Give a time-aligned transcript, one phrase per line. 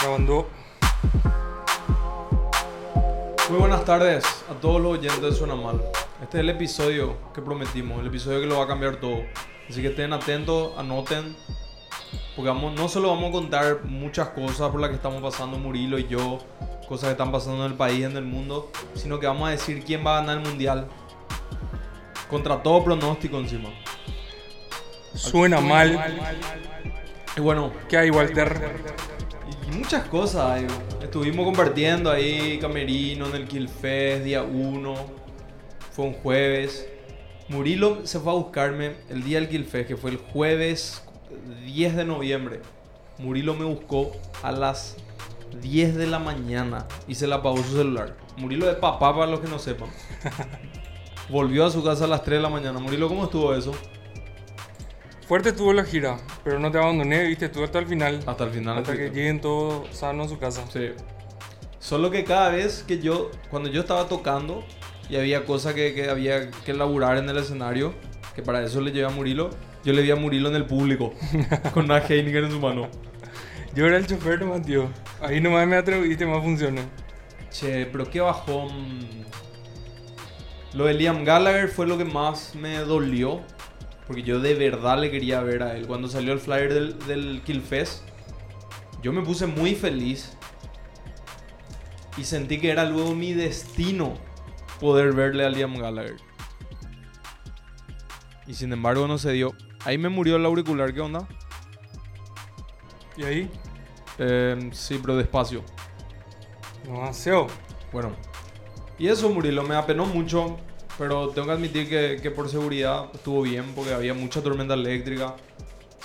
[0.00, 0.48] Grabando.
[3.50, 5.82] Muy buenas tardes a todos los oyentes de Suena Mal.
[6.22, 9.22] Este es el episodio que prometimos, el episodio que lo va a cambiar todo.
[9.68, 11.34] Así que estén atentos, anoten,
[12.36, 15.98] porque vamos, no solo vamos a contar muchas cosas por las que estamos pasando Murilo
[15.98, 16.38] y yo,
[16.88, 19.82] cosas que están pasando en el país, en el mundo, sino que vamos a decir
[19.84, 20.86] quién va a ganar el mundial.
[22.30, 23.70] Contra todo pronóstico encima.
[25.14, 26.20] Suena mal.
[27.36, 29.17] Y bueno, ¿Qué hay, Walter?
[29.70, 30.62] Y muchas cosas.
[30.62, 30.66] eh.
[31.02, 34.94] Estuvimos compartiendo ahí Camerino en el Killfest día 1.
[35.92, 36.88] Fue un jueves.
[37.48, 41.02] Murilo se fue a buscarme el día del Killfest, que fue el jueves
[41.64, 42.60] 10 de noviembre.
[43.18, 44.12] Murilo me buscó
[44.42, 44.96] a las
[45.60, 48.16] 10 de la mañana y se le apagó su celular.
[48.36, 49.88] Murilo de papá, para los que no sepan.
[51.28, 52.78] Volvió a su casa a las 3 de la mañana.
[52.78, 53.72] Murilo, ¿cómo estuvo eso?
[55.28, 58.18] Fuerte tuvo la gira, pero no te abandoné, viste, estuve hasta el final.
[58.24, 58.78] Hasta el final.
[58.78, 60.64] Hasta que lleguen todos sanos a su casa.
[60.72, 60.92] Sí.
[61.78, 64.64] Solo que cada vez que yo, cuando yo estaba tocando
[65.10, 67.92] y había cosas que, que había que elaborar en el escenario,
[68.34, 69.50] que para eso le llevé a Murilo,
[69.84, 71.12] yo le vi a Murilo en el público,
[71.74, 72.88] con una Heineken en su mano.
[73.74, 74.88] Yo era el chofer nomás, tío.
[75.20, 76.86] Ahí nomás me atreviste, más funciones.
[77.50, 78.70] Che, pero qué bajón.
[80.72, 83.42] Lo de Liam Gallagher fue lo que más me dolió,
[84.08, 85.86] porque yo de verdad le quería ver a él.
[85.86, 88.02] Cuando salió el flyer del, del Killfest,
[89.02, 90.32] yo me puse muy feliz
[92.16, 94.14] y sentí que era luego mi destino
[94.80, 96.16] poder verle a Liam Gallagher.
[98.46, 99.52] Y sin embargo no se dio.
[99.84, 101.28] Ahí me murió el auricular, ¿qué onda?
[103.16, 103.50] Y ahí,
[104.18, 105.62] Eh, sí, pero despacio.
[106.88, 107.46] no aseo.
[107.92, 108.12] Bueno,
[108.98, 110.58] y eso Murilo me apenó mucho,
[110.98, 115.36] pero tengo que admitir que, que por seguridad estuvo bien porque había mucha tormenta eléctrica,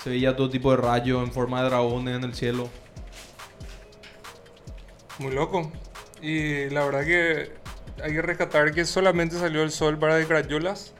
[0.02, 2.70] se veía todo tipo de rayos en forma de dragones en el cielo.
[5.18, 5.72] Muy loco.
[6.22, 7.52] Y la verdad que
[8.02, 10.94] hay que rescatar que solamente salió el sol para The Crayolas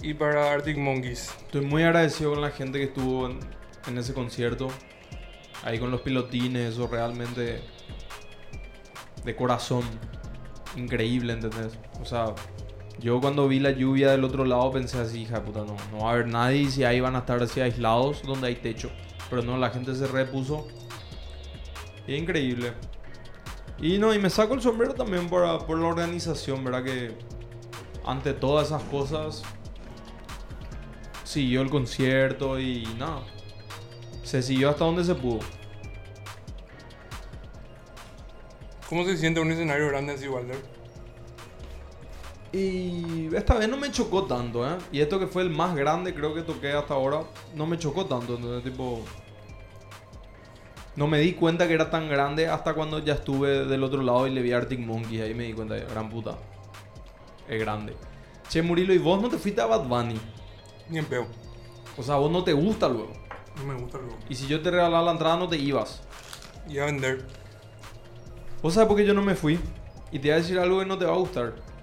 [0.00, 1.30] y para Arctic Monkeys.
[1.46, 3.40] Estoy muy agradecido con la gente que estuvo en,
[3.86, 4.68] en ese concierto,
[5.62, 7.62] ahí con los pilotines, eso realmente
[9.24, 9.82] de corazón,
[10.76, 11.78] increíble, ¿entendés?
[12.00, 12.26] O sea,
[13.00, 16.04] yo cuando vi la lluvia del otro lado pensé así, hija de puta, no, no
[16.04, 18.90] va a haber nadie y si ahí van a estar así aislados donde hay techo.
[19.30, 20.68] Pero no, la gente se repuso.
[22.06, 22.72] Es increíble.
[23.78, 26.84] Y no, y me saco el sombrero también por, por la organización, ¿verdad?
[26.84, 27.18] Que
[28.06, 29.42] ante todas esas cosas
[31.24, 33.22] siguió el concierto y nada.
[34.22, 35.40] Se siguió hasta donde se pudo.
[38.88, 40.83] ¿Cómo se siente un escenario grande así, Walter?
[42.54, 44.78] Y esta vez no me chocó tanto, ¿eh?
[44.92, 47.22] Y esto que fue el más grande, creo que toqué hasta ahora,
[47.52, 48.36] no me chocó tanto.
[48.36, 49.00] Entonces, tipo.
[50.94, 54.28] No me di cuenta que era tan grande hasta cuando ya estuve del otro lado
[54.28, 55.22] y le vi a Arctic Monkeys.
[55.22, 56.38] Ahí me di cuenta, gran puta.
[57.48, 57.96] Es grande.
[58.48, 60.20] Che, Murilo, ¿y vos no te fuiste a Bad Bunny?
[60.88, 61.26] Ni en peo.
[61.96, 63.12] O sea, vos no te gusta luego.
[63.56, 64.16] No me gusta luego.
[64.28, 66.02] Y si yo te regalaba la entrada, no te ibas.
[66.68, 67.26] Y a vender.
[68.62, 69.58] ¿Vos sabés por qué yo no me fui?
[70.12, 71.73] Y te voy a decir algo que no te va a gustar.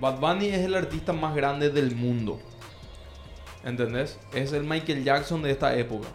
[0.00, 2.40] Bad Bunny es el artista más grande del mundo.
[3.64, 4.18] ¿Entendés?
[4.32, 6.08] Es el Michael Jackson de esta época.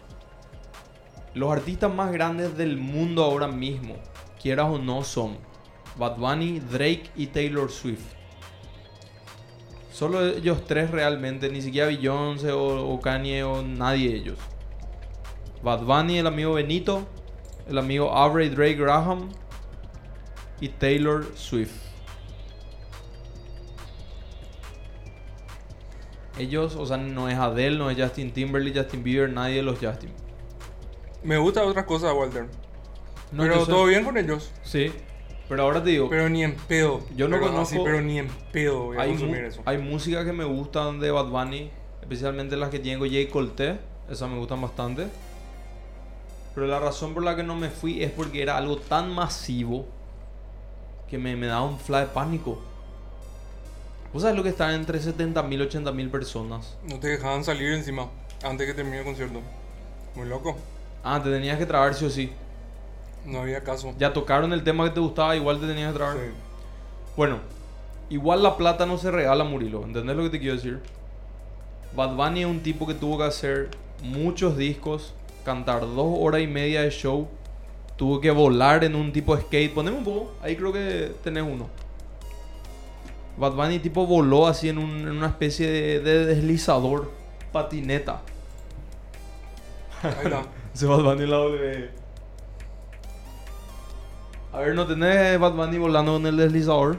[1.34, 3.96] Los artistas más grandes del mundo ahora mismo,
[4.40, 5.36] quieras o no, son
[5.96, 8.04] Bad Bunny, Drake y Taylor Swift.
[9.92, 14.38] Solo ellos tres realmente, ni siquiera Beyoncé o, o Kanye o nadie de ellos.
[15.62, 17.06] Bad Bunny, el amigo Benito,
[17.68, 19.28] el amigo Aubrey Drake Graham
[20.60, 21.89] y Taylor Swift.
[26.40, 29.78] Ellos, o sea, no es Adele, no es Justin Timberlake, Justin Bieber, nadie de los
[29.78, 30.10] Justin.
[31.22, 32.46] Me gustan otras cosas, Walter.
[33.32, 34.50] No, pero todo bien con ellos.
[34.62, 34.90] Sí,
[35.48, 37.00] pero ahora te digo, Pero ni en pedo.
[37.14, 39.62] Yo no Pero conozco- así, pero ni en pedo voy a hay, consumir eso.
[39.66, 41.70] hay músicas que me gustan de Bad Bunny,
[42.00, 43.78] especialmente las que tienen con Jay Colté,
[44.08, 45.08] esas me gustan bastante.
[46.54, 49.86] Pero la razón por la que no me fui es porque era algo tan masivo
[51.08, 52.60] que me, me daba un flash de pánico.
[54.12, 56.76] ¿Vos sabés lo que está entre 70.000 y 80.000 personas?
[56.88, 58.08] No te dejaban salir encima
[58.42, 59.40] antes que termine el concierto.
[60.16, 60.56] Muy loco.
[61.04, 62.32] Ah, te tenías que trabar sí o sí.
[63.24, 63.94] No había caso.
[63.98, 66.16] Ya tocaron el tema que te gustaba, igual te tenías que trabar.
[66.16, 66.32] Sí.
[67.16, 67.38] Bueno,
[68.08, 69.84] igual la plata no se regala, Murilo.
[69.84, 70.80] ¿Entendés lo que te quiero decir?
[71.94, 73.68] Bad Bunny es un tipo que tuvo que hacer
[74.02, 75.14] muchos discos,
[75.44, 77.28] cantar dos horas y media de show,
[77.96, 79.72] tuvo que volar en un tipo de skate.
[79.72, 81.68] Poneme un poco, ahí creo que tenés uno.
[83.36, 87.10] Bad Bunny tipo voló así en, un- en una especie de, de deslizador,
[87.52, 88.20] patineta.
[90.02, 90.42] Ahí está.
[90.74, 91.90] Ese Bad Bunny en la W.
[94.52, 96.98] A ver, ¿no tenés Bad Bunny volando con el deslizador?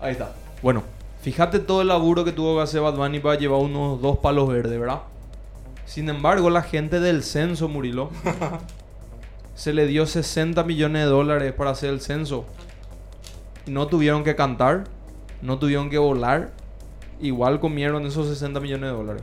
[0.00, 0.32] Ahí está.
[0.62, 0.82] Bueno,
[1.22, 4.48] fíjate todo el laburo que tuvo que hacer Bad Bunny para llevar unos dos palos
[4.48, 5.00] verdes, ¿verdad?
[5.86, 8.10] Sin embargo, la gente del censo, Murilo,
[9.54, 12.44] se le dio 60 millones de dólares para hacer el censo.
[13.68, 14.84] Y no tuvieron que cantar,
[15.42, 16.52] no tuvieron que volar.
[17.20, 19.22] Igual comieron esos 60 millones de dólares.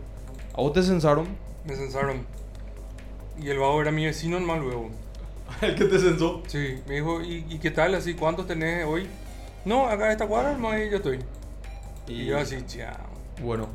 [0.54, 1.26] ¿A vos te censaron?
[1.66, 2.28] Me censaron.
[3.42, 4.92] Y el vago era mi vecino en Malhuevo.
[5.64, 6.44] ¿El que te censó?
[6.46, 7.96] Sí, me dijo, ¿y, y qué tal?
[7.96, 9.08] Así, ¿cuántos tenés hoy?
[9.66, 11.22] No, acá en esta cuadra, hermano, ahí yo estoy.
[12.08, 12.94] Y, yo así, chao.
[13.42, 13.68] Bueno,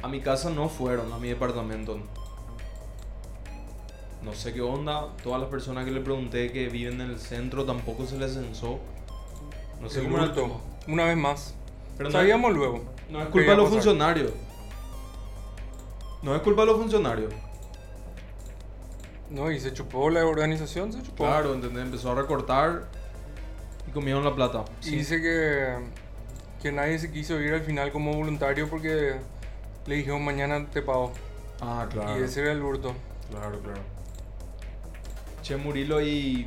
[0.00, 1.98] a mi casa no fueron, a mi departamento.
[4.22, 5.08] No sé qué onda.
[5.24, 8.78] Todas las personas que le pregunté que viven en el centro tampoco se les censó.
[9.84, 10.32] No sé cómo era.
[10.88, 11.54] Una vez más.
[11.98, 12.82] Pero no, Sabíamos luego.
[13.10, 13.82] no es culpa de los pasar.
[13.82, 14.32] funcionarios.
[16.22, 17.32] No es culpa de los funcionarios.
[19.28, 21.24] No, y se chupó la organización, se chupó.
[21.24, 21.84] Claro, ¿entendés?
[21.84, 22.86] Empezó a recortar
[23.86, 24.64] y comieron la plata.
[24.82, 25.76] Y dice que,
[26.62, 29.16] que nadie se quiso ir al final como voluntario porque
[29.86, 31.12] le dijeron mañana te pago.
[31.60, 32.18] Ah, claro.
[32.18, 32.94] Y ese era el hurto.
[33.30, 33.80] Claro, claro.
[35.42, 36.46] Che, Murilo, y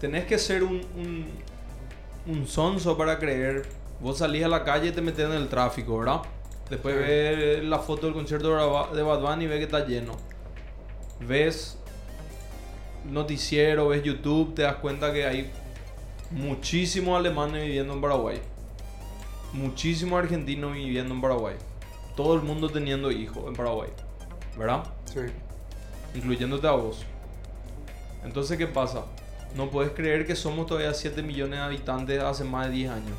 [0.00, 1.26] tenés que ser un, un,
[2.30, 3.66] un sonso para creer.
[4.00, 6.22] Vos salís a la calle y te metes en el tráfico, ¿verdad?
[6.70, 7.00] Después Sí.
[7.02, 10.12] ves la foto del concierto de Ba- de Bad Bunny y ves que está lleno.
[11.20, 11.76] Ves
[13.04, 15.50] noticiero, ves YouTube, te das cuenta que hay
[16.30, 18.38] muchísimos alemanes viviendo en Paraguay.
[19.52, 21.56] Muchísimos argentinos viviendo en Paraguay.
[22.16, 23.90] Todo el mundo teniendo hijos en Paraguay.
[24.56, 24.84] ¿Verdad?
[25.06, 25.20] Sí.
[26.14, 27.04] incluyéndote a vos.
[28.24, 29.04] Entonces, ¿qué pasa?
[29.54, 33.16] No puedes creer que somos todavía 7 millones de habitantes hace más de 10 años.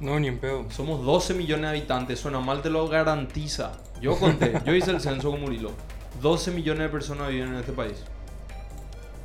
[0.00, 0.64] No, ni en pedo.
[0.70, 3.72] Somos 12 millones de habitantes, suena mal, te lo garantiza.
[4.00, 5.72] Yo conté, yo hice el censo con Murilo.
[6.20, 8.04] 12 millones de personas viven en este país.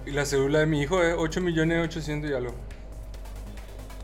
[0.05, 2.53] Y la cédula de mi hijo es 8 millones 800 y algo.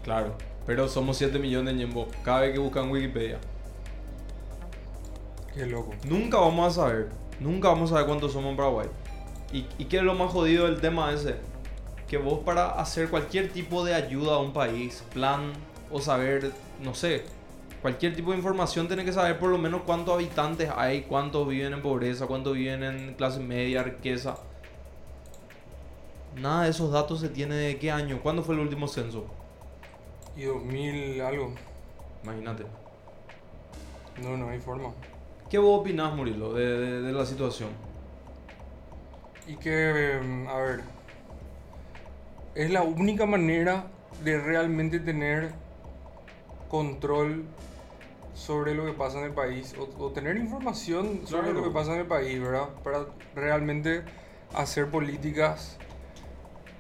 [0.04, 0.36] Claro.
[0.66, 2.08] Pero somos 7 millones en Ñembo.
[2.24, 3.38] Cada vez que buscan Wikipedia.
[5.54, 5.94] Qué loco.
[6.06, 7.10] Nunca vamos a saber.
[7.40, 8.88] Nunca vamos a saber cuántos somos en Paraguay.
[9.52, 11.36] ¿Y, y qué es lo más jodido del tema ese?
[12.12, 15.54] Que vos para hacer cualquier tipo de ayuda a un país, plan
[15.90, 16.52] o saber,
[16.84, 17.24] no sé,
[17.82, 21.72] cualquier tipo de información, tenés que saber por lo menos cuántos habitantes hay, cuántos viven
[21.72, 24.36] en pobreza, cuántos viven en clase media, riqueza.
[26.36, 29.26] Nada de esos datos se tiene de qué año, cuándo fue el último censo.
[30.36, 31.54] Y 2000 algo.
[32.24, 32.66] Imagínate.
[34.22, 34.90] No, no hay forma.
[35.50, 37.70] ¿Qué vos opinás, Murilo, de, de- de la situación?
[39.48, 40.82] Y que, em, a ver,
[42.56, 43.88] es la única manera
[44.24, 45.52] de realmente tener
[46.70, 47.46] control
[48.34, 51.60] sobre lo que pasa en el país o, o tener información sobre Claro.
[51.60, 52.70] lo que pasa en el país, ¿verdad?
[52.84, 53.06] Para
[53.36, 54.04] realmente
[54.54, 55.78] hacer políticas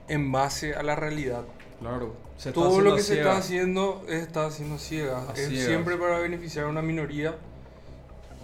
[0.07, 1.43] en base a la realidad.
[1.79, 2.15] Claro.
[2.37, 5.29] Se Todo lo que se está haciendo está haciendo ciega.
[5.29, 5.67] A Es ciegas.
[5.67, 7.35] siempre para beneficiar a una minoría.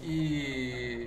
[0.04, 1.06] Y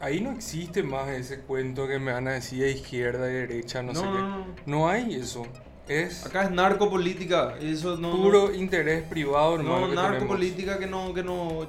[0.00, 3.82] ahí no existe más ese cuento que me van a decir de izquierda y derecha,
[3.82, 4.18] no, No, sé no, qué.
[4.18, 4.46] no.
[4.66, 5.46] No hay eso.
[5.88, 7.56] Es Acá es narcopolítica.
[7.60, 8.12] Eso no.
[8.16, 9.88] puro interés privado, hermano.
[9.88, 11.66] No, narcopolítica que no, que no,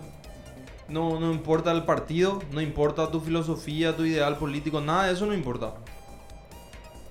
[0.87, 5.25] no, no importa el partido, no importa tu filosofía, tu ideal político, nada de eso
[5.25, 5.73] no importa.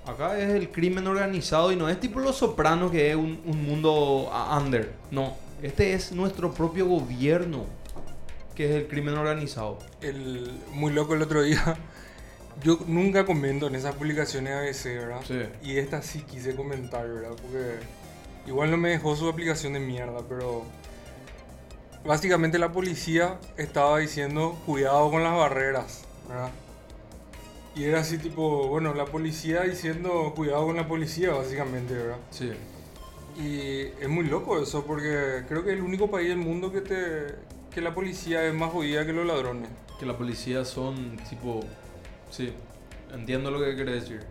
[0.05, 3.63] Acá es el crimen organizado y no es tipo Los Sopranos que es un, un
[3.65, 4.93] mundo under.
[5.11, 7.65] No, este es nuestro propio gobierno
[8.61, 9.79] que es el crimen organizado.
[10.01, 11.77] El, muy loco el otro día.
[12.63, 15.21] Yo nunca comento en esas publicaciones ABC, ¿verdad?
[15.27, 15.41] Sí.
[15.63, 17.31] Y esta sí quise comentar, ¿verdad?
[17.41, 17.79] Porque
[18.45, 20.63] igual no me dejó su aplicación de mierda, pero
[22.05, 26.51] básicamente la policía estaba diciendo cuidado con las barreras, ¿verdad?
[27.73, 32.17] Y era así tipo, bueno, la policía diciendo cuidado con la policía, básicamente, ¿verdad?
[32.29, 32.51] Sí.
[33.41, 36.81] Y es muy loco eso, porque creo que es el único país del mundo que
[36.81, 39.69] te que la policía es más jodida que los ladrones.
[39.99, 41.61] Que la policía son tipo...
[42.29, 42.51] Sí,
[43.13, 44.21] entiendo lo que quiere decir.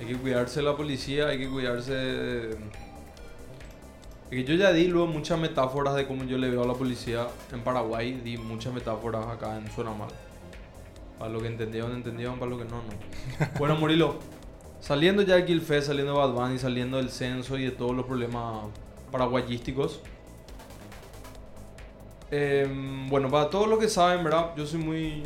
[0.00, 2.50] Hay que cuidarse de la policía, hay que cuidarse de...
[4.30, 6.74] Es que yo ya di luego muchas metáforas de cómo yo le veo a la
[6.74, 10.08] policía en Paraguay, di muchas metáforas acá en Suena Mal.
[11.18, 13.48] Para lo que entendieron, entendieron, para lo que no, no.
[13.58, 14.18] Bueno, Murilo,
[14.80, 18.06] saliendo ya de Kilfest, saliendo de Bad Bunny, saliendo del censo y de todos los
[18.06, 18.66] problemas
[19.12, 20.00] paraguayísticos,
[22.36, 24.50] Em, bueno, para todos los que saben, ¿verdad?
[24.56, 25.22] Yo soy muy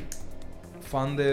[0.82, 1.24] fan de,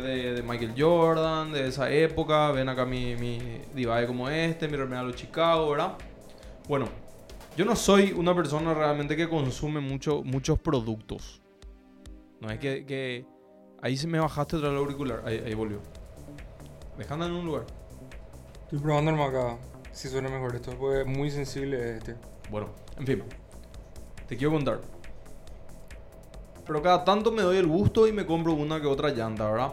[0.00, 2.50] de- de Michael Jordan, de esa época.
[2.50, 3.38] Ven acá mi, mi
[3.72, 5.94] divide como este, mi remera de los Chicago, ¿verdad?
[6.68, 6.86] Bueno,
[7.56, 11.40] yo no soy una persona realmente que consume mucho, muchos productos.
[12.40, 13.24] No es que, que-
[13.82, 15.22] Ahí se me bajaste otra vez el auricular.
[15.24, 15.78] Ahí, ahí volvió.
[16.98, 17.64] Dejando en un lugar.
[18.64, 19.58] Estoy probando nomás acá
[19.92, 22.16] si suena mejor esto, porque es muy sensible este.
[22.50, 22.68] Bueno,
[22.98, 23.22] en fin.
[24.28, 24.80] Te quiero contar.
[26.66, 29.72] Pero cada tanto me doy el gusto y me compro una que otra llanta, ¿verdad?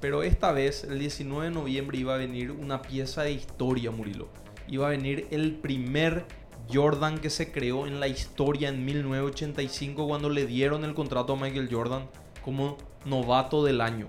[0.00, 4.28] Pero esta vez, el 19 de noviembre, iba a venir una pieza de historia, Murilo.
[4.68, 6.26] Iba a venir el primer
[6.72, 11.36] Jordan que se creó en la historia en 1985 cuando le dieron el contrato a
[11.36, 12.08] Michael Jordan
[12.42, 14.06] como novato del año.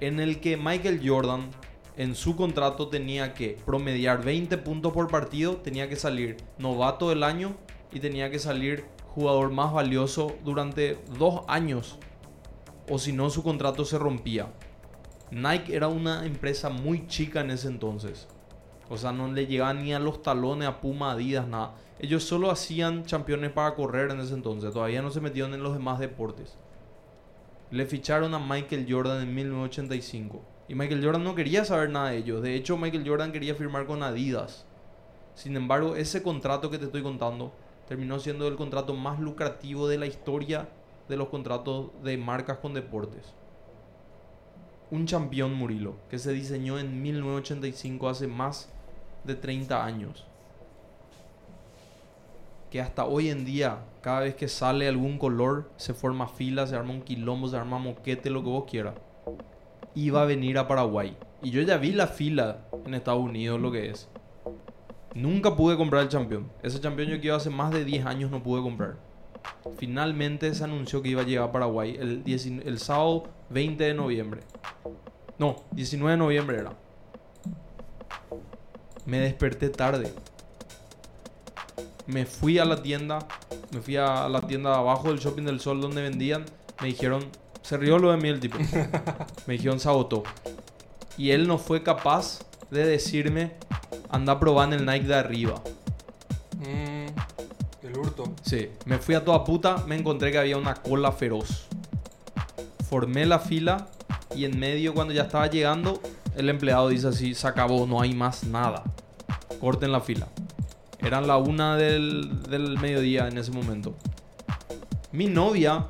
[0.00, 1.50] En el que Michael Jordan
[1.96, 7.24] en su contrato tenía que promediar 20 puntos por partido, tenía que salir novato del
[7.24, 7.56] año
[7.92, 8.84] y tenía que salir
[9.18, 11.98] jugador más valioso durante dos años.
[12.88, 14.52] O si no, su contrato se rompía.
[15.32, 18.28] Nike era una empresa muy chica en ese entonces.
[18.88, 21.74] O sea, no le llegaban ni a los talones a Puma, Adidas, nada.
[21.98, 24.72] Ellos solo hacían campeones para correr en ese entonces.
[24.72, 26.56] Todavía no se metieron en los demás deportes.
[27.72, 32.18] Le ficharon a Michael Jordan en 1985 y Michael Jordan no quería saber nada de
[32.18, 32.40] ellos.
[32.40, 34.64] De hecho, Michael Jordan quería firmar con Adidas.
[35.34, 37.52] Sin embargo, ese contrato que te estoy contando
[37.88, 40.68] terminó siendo el contrato más lucrativo de la historia
[41.08, 43.34] de los contratos de marcas con deportes.
[44.90, 48.70] Un campeón Murilo, que se diseñó en 1985 hace más
[49.24, 50.26] de 30 años.
[52.70, 56.76] Que hasta hoy en día, cada vez que sale algún color, se forma fila, se
[56.76, 58.94] arma un quilombo, se arma moquete, lo que vos quieras
[59.94, 61.16] iba a venir a Paraguay.
[61.42, 64.08] Y yo ya vi la fila en Estados Unidos, lo que es.
[65.14, 66.50] Nunca pude comprar el campeón.
[66.62, 68.96] Ese campeón yo que iba hace más de 10 años no pude comprar.
[69.78, 74.40] Finalmente se anunció que iba a llegar a Paraguay el, el sábado 20 de noviembre.
[75.38, 76.72] No, 19 de noviembre era.
[79.06, 80.12] Me desperté tarde.
[82.06, 83.20] Me fui a la tienda.
[83.72, 86.44] Me fui a la tienda abajo del Shopping del Sol donde vendían.
[86.80, 87.24] Me dijeron,
[87.62, 88.58] se rió lo de mí el tipo.
[89.46, 90.22] Me dijeron sabotó.
[91.16, 93.52] Y él no fue capaz de decirme,
[94.10, 95.62] anda probando el Nike de arriba.
[96.58, 98.34] Mm, el hurto.
[98.42, 101.66] Sí, me fui a toda puta, me encontré que había una cola feroz.
[102.88, 103.88] Formé la fila
[104.34, 106.00] y en medio cuando ya estaba llegando,
[106.36, 108.84] el empleado dice así, se acabó, no hay más nada.
[109.60, 110.28] Corten la fila.
[111.00, 113.94] Eran la una del, del mediodía en ese momento.
[115.12, 115.86] Mi novia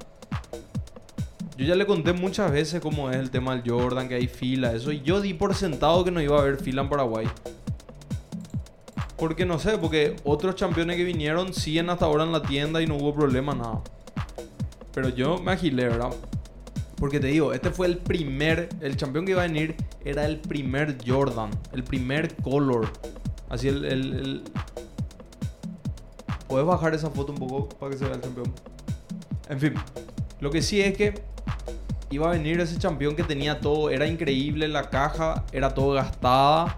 [1.59, 4.73] yo ya le conté muchas veces cómo es el tema del Jordan, que hay fila,
[4.73, 4.93] eso.
[4.93, 7.27] Y yo di por sentado que no iba a haber fila en Paraguay.
[9.19, 12.87] Porque no sé, porque otros campeones que vinieron siguen hasta ahora en la tienda y
[12.87, 13.81] no hubo problema, nada.
[14.95, 16.11] Pero yo me agilé, ¿verdad?
[16.97, 20.39] Porque te digo, este fue el primer, el campeón que iba a venir era el
[20.39, 22.89] primer Jordan, el primer color.
[23.49, 24.43] Así el, el.
[26.47, 28.53] ¿Puedes bajar esa foto un poco para que se vea el campeón?
[29.49, 29.75] En fin,
[30.41, 31.21] lo que sí es que
[32.11, 36.77] iba a venir ese campeón que tenía todo, era increíble la caja, era todo gastada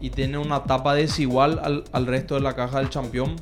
[0.00, 3.36] y tiene una tapa desigual al, resto de la caja del campeón.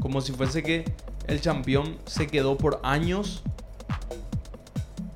[0.00, 0.84] Como si fuese que
[1.26, 3.42] el campeón se quedó por años,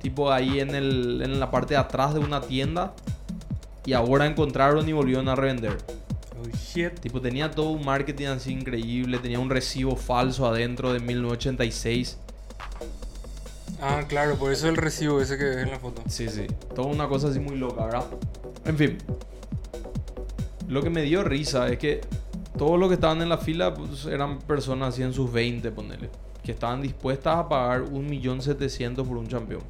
[0.01, 2.93] tipo ahí en, el, en la parte de atrás de una tienda
[3.85, 5.77] y ahora encontraron y volvieron a revender.
[6.39, 6.99] Oh, shit.
[6.99, 12.17] Tipo, tenía todo un marketing así increíble, tenía un recibo falso adentro de 1986.
[13.81, 16.03] Ah, claro, por eso el recibo ese que ves en la foto.
[16.07, 16.45] Sí, sí.
[16.75, 18.05] Toda una cosa así muy loca, ¿verdad?
[18.65, 18.97] En fin.
[20.71, 21.99] Lo que me dio risa es que
[22.57, 26.09] todos los que estaban en la fila pues, eran personas así en sus 20, ponele.
[26.41, 29.61] Que estaban dispuestas a pagar 1.700.000 por un campeón.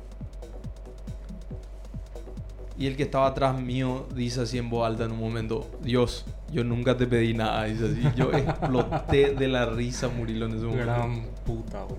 [2.77, 6.24] Y el que estaba atrás mío dice así en voz alta en un momento, Dios,
[6.51, 7.63] yo nunca te pedí nada.
[7.63, 10.86] Dice así, yo exploté de la risa, Murilo, en ese momento.
[10.86, 11.98] Gran puta, boludo.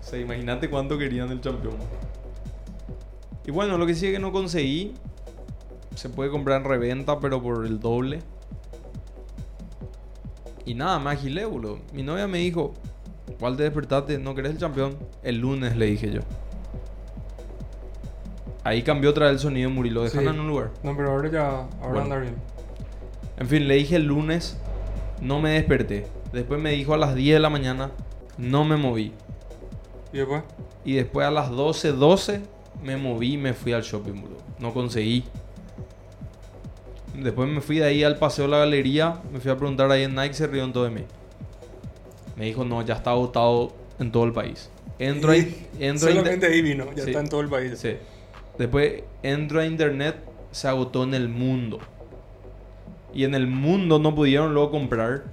[0.00, 1.74] O sea, imagínate cuánto querían el campeón.
[3.44, 4.94] Y bueno, lo que sí es que no conseguí.
[5.96, 8.20] Se puede comprar en reventa, pero por el doble.
[10.66, 11.78] Y nada, me agilé, boludo.
[11.92, 12.74] Mi novia me dijo,
[13.38, 14.18] ¿cuál te despertaste?
[14.18, 14.96] ¿No querés el campeón?
[15.22, 16.20] El lunes le dije yo.
[18.62, 20.04] Ahí cambió otra vez el sonido, Murilo.
[20.04, 20.70] Dejan en un lugar.
[20.82, 22.34] No, pero ahora ya, ahora anda bien.
[23.36, 24.58] En fin, le dije el lunes,
[25.20, 26.06] no me desperté.
[26.32, 27.90] Después me dijo a las 10 de la mañana,
[28.38, 29.12] no me moví.
[30.12, 30.42] ¿Y después?
[30.84, 32.40] Y después a las 12, 12
[32.82, 34.38] me moví y me fui al shopping, boludo.
[34.58, 35.24] No conseguí.
[37.14, 39.20] Después me fui de ahí al paseo de la galería.
[39.32, 41.02] Me fui a preguntar ahí en Nike, se rió en todo de mí.
[42.36, 44.70] Me dijo, no, ya está agotado en todo el país.
[44.98, 45.66] Entro ahí.
[45.78, 47.78] Entro Solamente ahí vino, ya está en todo el país.
[47.78, 47.96] Sí.
[48.58, 50.16] Después entro a internet,
[50.52, 51.80] se agotó en el mundo.
[53.12, 55.24] Y en el mundo no pudieron luego comprar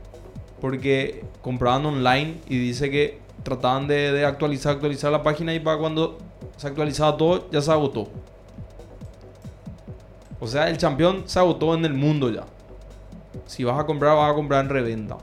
[0.60, 6.20] porque compraban online y dice que trataban de, actualizar, actualizar la página y para cuando
[6.58, 8.10] se actualizaba todo ya se agotó.
[10.42, 12.46] O sea, el campeón se agotó en el mundo ya.
[13.46, 15.18] Si vas a comprar, vas a comprar en reventa.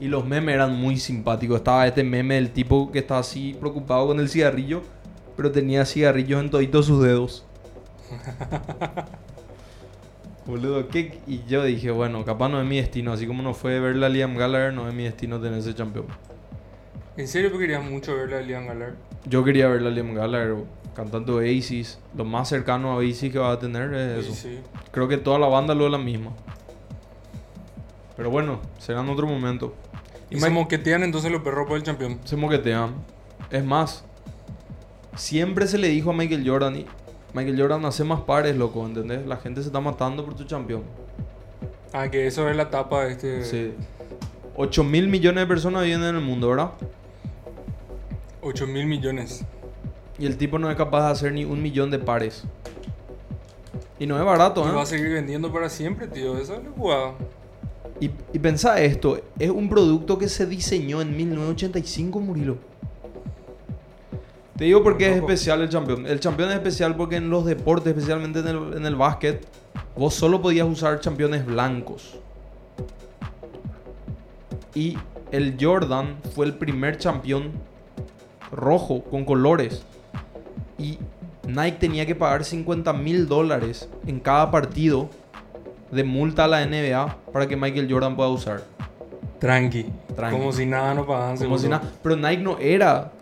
[0.00, 1.58] Y los memes eran muy simpáticos.
[1.58, 4.82] Estaba este meme del tipo que estaba así preocupado con el cigarrillo,
[5.36, 7.44] pero tenía cigarrillos en toditos sus dedos.
[10.46, 11.20] Boludo, ¿qué?
[11.26, 13.12] Y yo dije, bueno, capaz no es mi destino.
[13.12, 16.06] Así como no fue verle a Liam Gallagher, no es mi destino tener ese campeón.
[17.18, 18.94] ¿En serio tú querías mucho verle a Liam Gallagher?
[19.26, 20.56] Yo quería verle a Liam Gallagher
[20.98, 22.00] cantando Oasis.
[22.16, 24.42] Lo más cercano a Oasis que va a tener es Sí, eso.
[24.42, 24.58] sí.
[24.90, 26.32] Creo que toda la banda lo es la misma.
[28.16, 29.74] Pero bueno, será en otro momento.
[30.28, 32.18] Y Y se moquetean entonces los perros por el campeón.
[32.24, 32.94] se moquetean.
[33.48, 34.04] Es más,
[35.14, 36.86] siempre se le dijo a Michael Jordan, y
[37.32, 39.24] Michael Jordan hace más pares, loco, ¿entendés?
[39.24, 40.82] La gente se está matando por tu campeón.
[41.92, 43.44] Ah, que eso es la tapa de este.
[43.44, 43.72] Sí.
[44.56, 46.72] 8 mil millones de personas viven en el mundo, ¿verdad?
[48.42, 49.44] 8 mil millones.
[50.18, 52.44] Y el tipo no es capaz de hacer ni un millón de pares.
[53.98, 54.86] Y no es barato, Y va a ¿eh?
[54.86, 56.36] seguir vendiendo para siempre, tío.
[56.38, 57.14] Esa es la jugada.
[58.00, 62.56] Y, y pensá esto, es un producto que se diseñó en 1985, Murilo.
[64.56, 66.06] Te digo por qué es especial el campeón.
[66.06, 69.46] El campeón es especial porque en los deportes, especialmente en el, en el básquet,
[69.96, 72.18] vos solo podías usar campeones blancos.
[74.74, 74.96] Y
[75.30, 77.52] el Jordan fue el primer campeón
[78.50, 79.84] rojo con colores.
[80.78, 80.98] Y
[81.46, 85.08] Nike tenía que pagar 50 mil dólares en cada partido
[85.90, 88.62] de multa a la NBA para que Michael Jordan pueda usar.
[89.40, 89.86] Tranqui.
[90.14, 90.36] Tranqui.
[90.38, 91.58] Como si nada no pagaban Como seguro.
[91.58, 91.92] si nada.
[92.02, 93.12] Pero Nike no era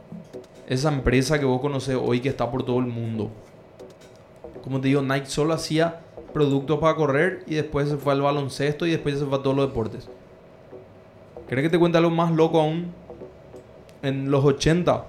[0.66, 3.30] esa empresa que vos conocés hoy que está por todo el mundo.
[4.64, 6.00] Como te digo, Nike solo hacía
[6.32, 9.56] productos para correr y después se fue al baloncesto y después se fue a todos
[9.56, 10.08] los deportes.
[11.48, 12.92] ¿Querés que te cuente algo más loco aún?
[14.02, 15.04] En los 80,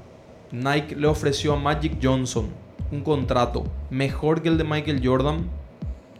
[0.51, 2.47] Nike le ofreció a Magic Johnson
[2.91, 5.49] un contrato mejor que el de Michael Jordan,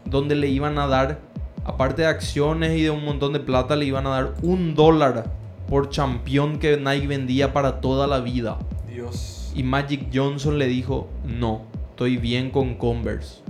[0.04, 1.18] donde le iban a dar,
[1.64, 5.30] aparte de acciones y de un montón de plata, le iban a dar un dólar
[5.68, 8.58] por campeón que Nike vendía para toda la vida.
[8.86, 9.52] Dios.
[9.54, 13.40] Y Magic Johnson le dijo, no, estoy bien con Converse.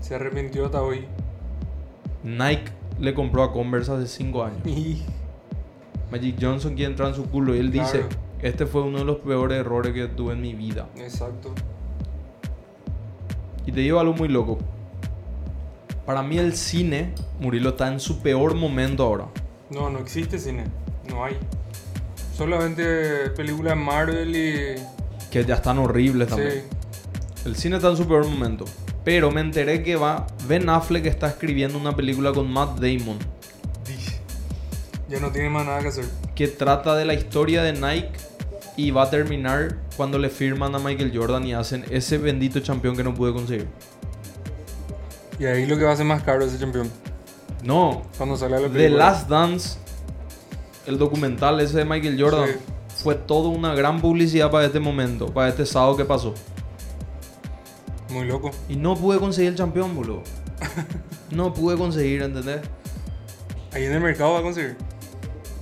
[0.00, 1.04] Se arrepintió hasta hoy.
[2.22, 4.60] Nike le compró a Converse hace 5 años.
[6.10, 8.04] Magic Johnson quiere entrar en su culo y él dice.
[8.42, 10.88] Este fue uno de los peores errores que tuve en mi vida.
[10.96, 11.52] Exacto.
[13.66, 14.58] Y te digo algo muy loco.
[16.06, 19.26] Para mí el cine, Murilo, está en su peor momento ahora.
[19.70, 20.64] No, no existe cine.
[21.08, 21.36] No hay.
[22.34, 25.30] Solamente películas de Marvel y.
[25.30, 26.64] Que ya están horribles también.
[27.34, 27.48] Sí.
[27.48, 28.64] El cine está en su peor momento.
[29.04, 33.18] Pero me enteré que va Ben Affleck está escribiendo una película con Matt Damon.
[35.08, 36.04] Ya no tiene más nada que hacer.
[36.36, 38.12] que trata de la historia de Nike
[38.76, 42.96] y va a terminar cuando le firman a Michael Jordan y hacen ese bendito campeón
[42.96, 43.66] que no pude conseguir.
[45.38, 46.90] Y ahí lo que va a ser más caro ese campeón.
[47.64, 49.06] No, Cuando sale la The película.
[49.10, 49.78] Last Dance,
[50.86, 52.54] el documental ese de Michael Jordan, Sí.
[53.02, 56.34] fue toda una gran publicidad para este momento, para este sábado que pasó.
[58.10, 58.50] Muy loco.
[58.68, 60.22] Y no pude conseguir el campeón, boludo.
[61.30, 62.60] No pude conseguir, ¿entendés?
[63.72, 64.76] Ahí en el mercado va a conseguir.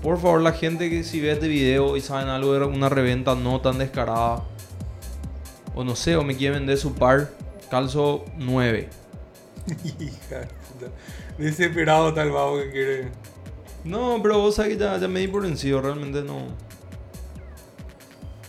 [0.03, 3.35] Por favor, la gente que si ve este video y saben algo de una reventa
[3.35, 4.45] no tan descarada,
[5.75, 7.31] o no sé, o me quiere vender su par,
[7.71, 8.89] calzo 9.
[9.99, 10.93] Hija de puta.
[11.37, 13.09] Desesperado tal vago que quiere.
[13.85, 16.47] No, pero vos sabés que ya, ya me di por vencido, realmente no.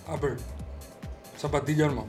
[0.08, 0.36] Ah, pero.
[1.38, 2.08] Zapatilla, hermano.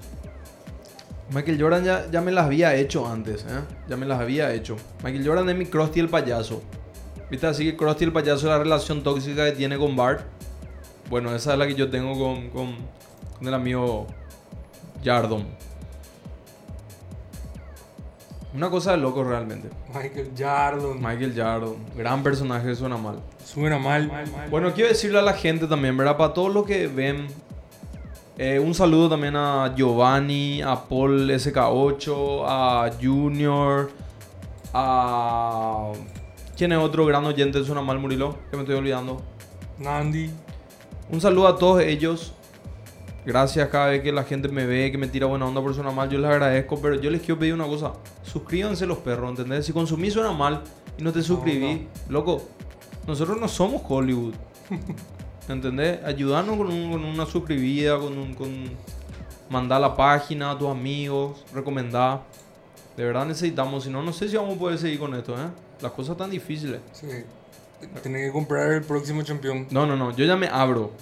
[1.33, 3.61] Michael Jordan ya, ya me las había hecho antes, ¿eh?
[3.89, 4.77] Ya me las había hecho.
[5.05, 6.63] Michael Jordan es mi Krusty el payaso.
[7.31, 7.47] ¿Viste?
[7.47, 10.23] Así que Krusty el payaso es la relación tóxica que tiene con Bart.
[11.09, 12.77] Bueno, esa es la que yo tengo con, con,
[13.39, 14.07] con el amigo
[15.05, 15.47] Jardon.
[18.53, 19.69] Una cosa de loco realmente.
[19.95, 20.97] Michael Jordan.
[20.97, 23.21] Michael Jardon, gran personaje, suena mal.
[23.45, 24.11] Suena mal.
[24.51, 26.17] Bueno, quiero decirle a la gente también, ¿verdad?
[26.17, 27.29] Para todos los que ven,
[28.39, 33.91] eh, un saludo también a Giovanni, a Paul SK8, a Junior,
[34.75, 35.93] a...
[36.61, 38.37] ¿Quién es otro gran oyente de Suena Mal Murilo?
[38.51, 39.23] Que me estoy olvidando.
[39.79, 40.29] Nandi.
[41.11, 42.35] Un saludo a todos ellos.
[43.25, 45.91] Gracias cada vez que la gente me ve, que me tira buena onda por Suena
[45.91, 47.95] Mal, yo les agradezco, pero yo les quiero pedir una cosa.
[48.23, 49.65] Suscríbanse los perros, ¿entendés?
[49.65, 50.61] Si consumís Suena Mal
[50.99, 52.43] y no te suscribís, loco,
[53.07, 54.35] nosotros no somos Hollywood.
[55.49, 56.05] ¿Entendés?
[56.05, 58.35] Ayudarnos con, un- con una suscribida, con un...
[58.35, 58.51] Con
[59.49, 62.21] mandar la página a tus amigos, recomendar.
[62.97, 65.47] De verdad necesitamos, si no, no sé si vamos a poder seguir con esto, ¿eh?
[65.81, 66.81] Las cosas están difíciles.
[66.93, 67.07] Sí.
[68.03, 69.67] Tiene que comprar el próximo campeón.
[69.71, 70.93] No, no, no, yo ya me abro.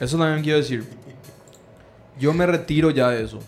[0.00, 0.88] Eso también quiero decir.
[2.18, 3.38] Yo me retiro ya de eso.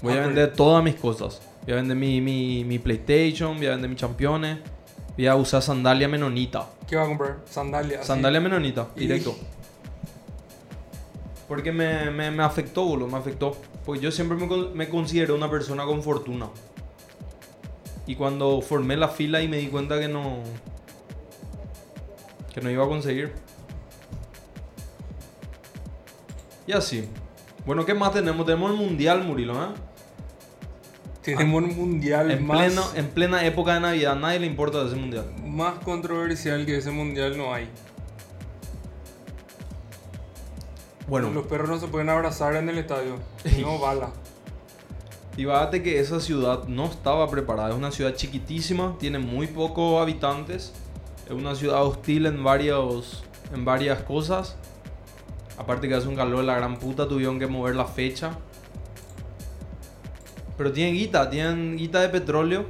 [0.00, 1.42] Voy Ah, a pero- vender todas mis cosas.
[1.64, 4.58] Voy a vender mi, mi, mi PlayStation, voy a vender mis campeones.
[5.16, 6.68] Voy a usar sandalia menonita.
[6.88, 7.38] ¿Qué va a comprar?
[7.50, 8.02] Sandalia.
[8.02, 9.36] Sandalia menonita, Y- directo.
[11.48, 13.56] Porque me, me, me afectó, boludo, me afectó.
[13.84, 16.48] Porque yo siempre me, me considero una persona con fortuna.
[18.06, 20.38] Y cuando formé la fila y me di cuenta que no...
[22.54, 23.32] Que no iba a conseguir.
[26.66, 27.08] Y así.
[27.66, 28.46] Bueno, ¿qué más tenemos?
[28.46, 29.68] Tenemos el Mundial, Murilo, ¿eh?
[31.22, 34.86] Tenemos un mundial En, más, pleno, en plena época de Navidad, a nadie le importa
[34.86, 35.26] ese Mundial.
[35.44, 37.68] más controversial que ese mundial no hay.
[41.08, 43.16] Bueno, Los perros no se pueden abrazar en el estadio.
[43.60, 44.10] No bala.
[45.36, 47.70] Y bájate que esa ciudad no estaba preparada.
[47.70, 50.72] Es una ciudad chiquitísima, tiene muy pocos habitantes.
[51.26, 53.22] Es una ciudad hostil en, varios,
[53.52, 54.56] en varias cosas.
[55.58, 58.38] Aparte que hace un calor de la gran puta, tuvieron que mover la fecha.
[60.56, 62.64] Pero tienen guita, tienen guita de petróleo.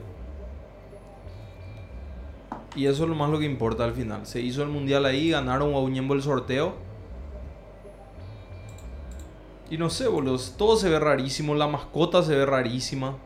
[2.74, 4.26] Y eso es lo más lo que importa al final.
[4.26, 6.74] Se hizo el mundial ahí, ganaron a Uñembo el sorteo.
[9.70, 13.16] Y no sé, boludo, todo se ve rarísimo, la mascota se ve rarísima.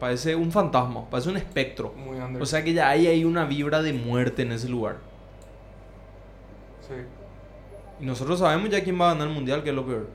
[0.00, 1.92] Parece un fantasma, parece un espectro.
[1.96, 2.18] Muy.
[2.40, 4.96] O sea que ya hay ahí una vibra de muerte en ese lugar.
[6.88, 6.94] sí.
[8.00, 10.08] Y nosotros sabemos ya quién va a ganar el mundial, que es lo peor.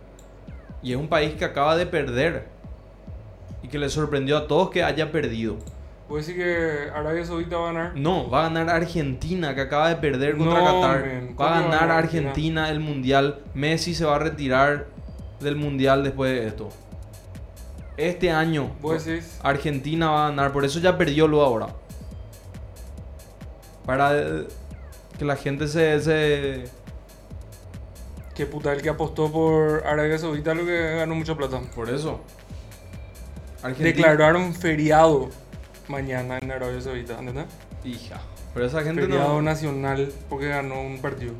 [0.82, 2.48] Y es un país que acaba de perder.
[3.62, 5.58] Y que le sorprendió a todos que haya perdido.
[6.08, 7.92] ¿Puedes decir que Arabia Saudita va a ganar?
[7.98, 11.04] No, va a ganar Argentina, que acaba de perder contra No, Qatar.
[11.04, 13.42] Va ¿cómo a ganar Argentina el mundial.
[13.54, 14.88] Messi se va a retirar
[15.44, 16.70] del mundial después de esto.
[17.96, 19.40] Este año ¿Vos decís?
[19.44, 21.68] Argentina va a ganar, por eso ya perdió lo ahora.
[23.86, 24.48] Para eh,
[25.18, 26.64] que la gente se, se
[28.34, 31.62] Que puta, el que apostó por Arabia Saudita lo que ganó mucha plata.
[31.76, 32.22] por eso.
[33.62, 35.30] Argentina, Declararon feriado
[35.88, 37.46] mañana en Arabia Saudita, ¿entendés?
[37.86, 38.20] hija.
[38.54, 39.42] Pero esa gente Feriado no.
[39.42, 41.34] nacional porque ganó un partido.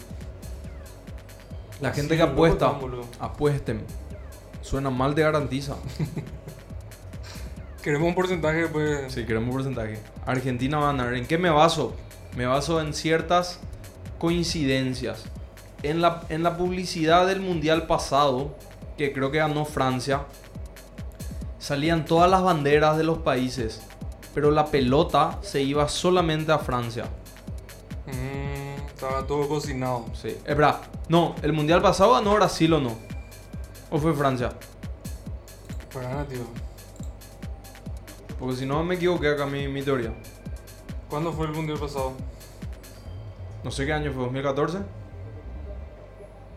[1.84, 2.80] La gente que de apuesta,
[3.20, 3.84] apuesten.
[4.62, 5.76] Suena mal, te garantiza.
[7.84, 9.12] Queremos un porcentaje después.
[9.12, 10.00] Si queremos un porcentaje.
[10.26, 11.14] Argentina va a ganar.
[11.14, 11.94] ¿En qué me baso?
[12.38, 13.60] Me baso en ciertas
[14.18, 15.26] coincidencias.
[15.82, 18.56] En la, en la publicidad del mundial pasado,
[18.98, 20.22] que creo que ganó Francia,
[21.60, 23.82] salían todas las banderas de los países.
[24.34, 27.10] Pero la pelota se iba solamente a Francia.
[29.04, 30.06] Estaba todo cocinado.
[30.14, 30.30] Sí.
[30.30, 30.80] Es verdad.
[31.10, 32.96] No, el mundial pasado ganó Brasil o no.
[33.92, 34.54] ¿O fue Francia?
[35.94, 36.46] Para tío.
[38.40, 40.14] Porque si no me equivoqué acá mi, mi teoría.
[41.10, 42.14] ¿Cuándo fue el mundial pasado?
[43.62, 44.82] No sé qué año fue, ¿2014?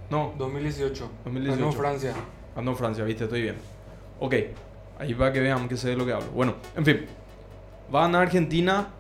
[0.09, 1.11] No, 2018.
[1.24, 1.61] 2018.
[1.61, 2.14] Ganó Francia.
[2.54, 3.56] Ganó Francia, viste, estoy bien.
[4.20, 4.35] Ok,
[5.00, 6.30] ahí va que vean que sé de lo que hablo.
[6.30, 7.06] Bueno, en fin.
[7.92, 8.90] Va a ganar Argentina.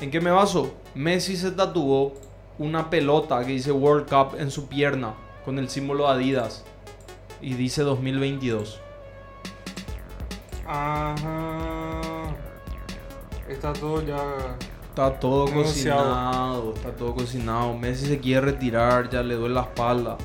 [0.00, 0.72] ¿En qué me baso?
[0.94, 2.14] Messi se tatuó
[2.58, 6.64] una pelota que dice World Cup en su pierna con el símbolo Adidas.
[7.40, 8.80] Y dice 2022.
[10.66, 12.00] Ajá.
[13.48, 14.56] Está todo ya.
[14.88, 17.74] Está todo cocinado, está todo cocinado.
[17.74, 20.18] Messi se quiere retirar, ya le duele la espalda.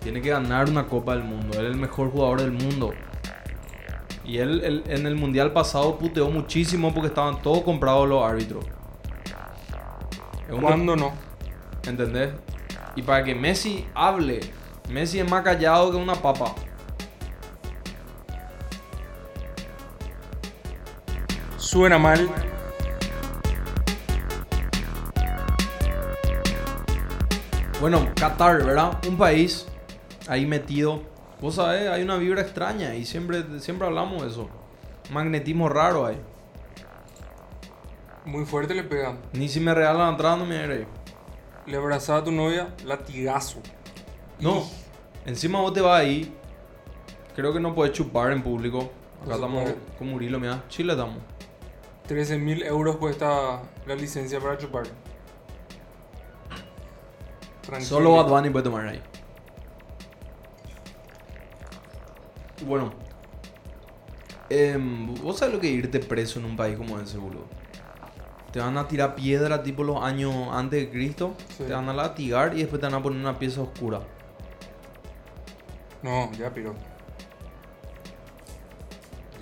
[0.00, 1.58] Tiene que ganar una Copa del Mundo.
[1.58, 2.90] Él es el mejor jugador del mundo.
[4.24, 8.64] Y él, él en el mundial pasado puteó muchísimo porque estaban todos comprados los árbitros.
[10.48, 11.29] Es ¿Cuándo no?
[11.86, 12.30] ¿Entendés?
[12.96, 14.40] Y para que Messi hable,
[14.88, 16.54] Messi es más callado que una papa.
[21.56, 22.28] Suena mal.
[27.80, 28.98] Bueno, Qatar, ¿verdad?
[29.08, 29.66] Un país
[30.28, 31.02] ahí metido.
[31.40, 34.50] Vos sabés, hay una vibra extraña y siempre, siempre hablamos de eso.
[35.10, 36.20] Magnetismo raro hay.
[38.24, 39.18] Muy fuerte le pegan.
[39.32, 40.86] Ni si me regalan la entrada no me iré.
[41.66, 43.60] Le abrazaba a tu novia, latigazo.
[44.40, 44.64] No,
[45.26, 46.34] encima vos te vas ahí.
[47.36, 48.90] Creo que no puedes chupar en público.
[49.24, 49.76] Acá estamos puede.
[49.98, 50.64] con Murilo, mira.
[50.68, 51.18] Chile estamos.
[52.08, 54.84] 13 mil euros cuesta la licencia para chupar.
[57.62, 57.88] Tranquilo.
[57.88, 59.00] Solo Bad Bunny puede tomar ahí.
[62.66, 62.92] Bueno.
[64.48, 67.44] em, ¿Vos sabés lo que irte preso en un país como ese, boludo?
[68.52, 71.34] Te van a tirar piedra tipo los años antes de Cristo.
[71.56, 71.64] Sí.
[71.64, 74.00] Te van a latigar y después te van a poner una pieza oscura.
[76.02, 76.74] No, ya piró.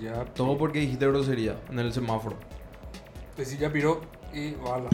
[0.01, 0.25] Ya.
[0.25, 2.37] Todo porque dijiste grosería en el semáforo.
[3.35, 4.01] Decí ya piró
[4.33, 4.89] y bala.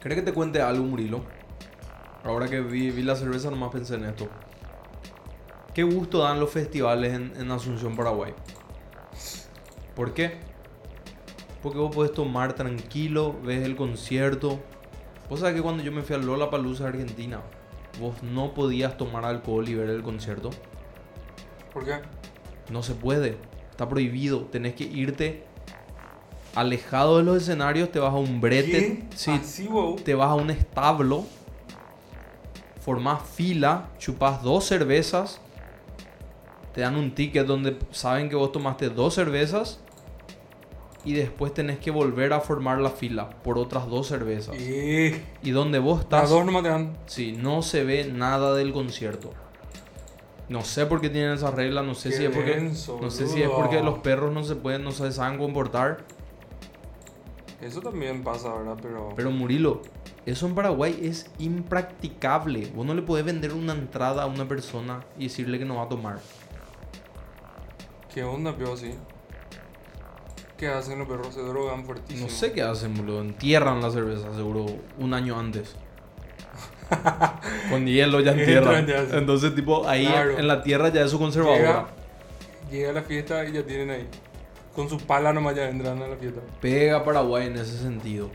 [0.00, 1.22] ¿Crees que te cuente algo, Murilo?
[2.24, 4.28] Ahora que vi, vi la cerveza, nomás pensé en esto.
[5.74, 8.32] ¿Qué gusto dan los festivales en, en Asunción, Paraguay?
[9.94, 10.47] ¿Por qué?
[11.62, 14.60] Porque vos podés tomar tranquilo, ves el concierto.
[15.28, 17.40] Vos sabés que cuando yo me fui a Lola Palusa Argentina,
[18.00, 20.50] vos no podías tomar alcohol y ver el concierto.
[21.72, 21.96] ¿Por qué?
[22.70, 23.36] No se puede.
[23.70, 24.42] Está prohibido.
[24.42, 25.44] Tenés que irte
[26.54, 27.90] alejado de los escenarios.
[27.90, 29.06] Te vas a un brete.
[29.14, 29.96] Sí, Así, wow.
[29.96, 31.24] te vas a un establo.
[32.80, 33.88] Formás fila.
[33.98, 35.40] Chupás dos cervezas.
[36.72, 39.80] Te dan un ticket donde saben que vos tomaste dos cervezas.
[41.04, 44.56] Y después tenés que volver a formar la fila por otras dos cervezas.
[44.56, 46.30] Y Y donde vos las estás.
[46.30, 46.96] dos nomás te dan.
[47.06, 49.32] Sí, no se ve nada del concierto.
[50.48, 53.10] No sé por qué tienen esa regla, no sé Qué si es porque denso, no
[53.10, 56.04] sé si es porque los perros no se pueden, no se saben comportar,
[57.60, 58.78] Eso también pasa, ¿verdad?
[58.80, 59.12] Pero.
[59.14, 59.82] pero Murilo,
[60.26, 62.70] eso en Paraguay es impracticable.
[62.74, 65.82] Vos no le podés vender una entrada a una persona y decirle que no va
[65.84, 66.20] a tomar.
[68.12, 68.94] ¿Qué onda, pio, así?
[70.58, 71.32] ¿Qué hacen los perros?
[71.34, 72.26] Se drogan fuertísimo.
[72.26, 73.20] No sé qué hacen, boludo.
[73.20, 74.66] Entierran la cerveza, seguro,
[74.98, 75.76] un año antes.
[77.70, 78.86] Con hielo ya entierran.
[79.12, 80.38] Entonces, tipo, ahí Claro.
[80.38, 81.58] en la tierra ya es su conservadora.
[81.58, 81.86] Llega,
[82.70, 84.08] llega a la fiesta y ya tienen ahí.
[84.74, 86.40] Con su pala nomás ya entran a la fiesta.
[86.60, 88.30] Pega Paraguay en ese sentido.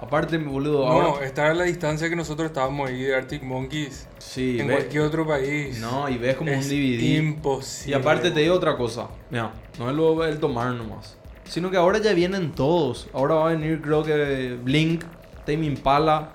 [0.00, 1.26] Aparte, boludo, No, ahora.
[1.26, 5.02] estar a la distancia que nosotros estábamos ahí de Arctic Monkeys Sí, en ve- cualquier
[5.02, 5.80] otro país.
[5.80, 7.16] No, y ves como es un DVD.
[7.18, 7.96] Imposible.
[7.98, 9.08] Y aparte te digo otra cosa.
[9.28, 11.17] Mira, no es lo el tomar nomás.
[11.48, 13.08] Sino que ahora ya vienen todos.
[13.12, 15.04] Ahora va a venir, creo que Blink,
[15.46, 16.34] Tame Impala.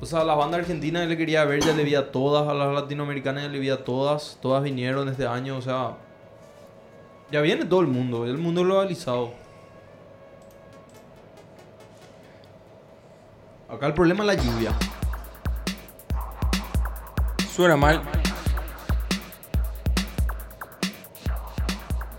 [0.00, 2.48] O sea, la banda argentina que le quería ver, ya le vi a todas.
[2.48, 4.38] A las latinoamericanas ya le vi a todas.
[4.40, 5.56] Todas vinieron este año.
[5.56, 5.96] O sea,
[7.32, 8.24] ya viene todo el mundo.
[8.24, 9.32] El mundo globalizado.
[13.68, 14.72] Acá el problema es la lluvia.
[17.50, 18.02] Suena mal.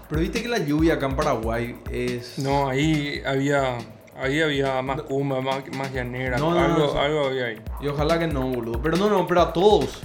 [0.09, 2.37] Pero viste que la lluvia acá en Paraguay es.
[2.39, 3.77] No, ahí había.
[4.17, 6.37] Ahí había más cumba, más, más llanera.
[6.37, 7.61] No, no, algo, no, algo había ahí.
[7.81, 8.81] Y ojalá que no, boludo.
[8.81, 10.01] Pero no, no, pero a todos.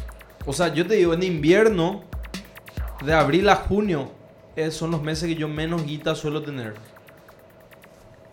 [0.47, 2.03] O sea, yo te digo, en invierno,
[3.05, 4.11] de abril a junio,
[4.57, 6.75] eh, son los meses que yo menos guita suelo tener.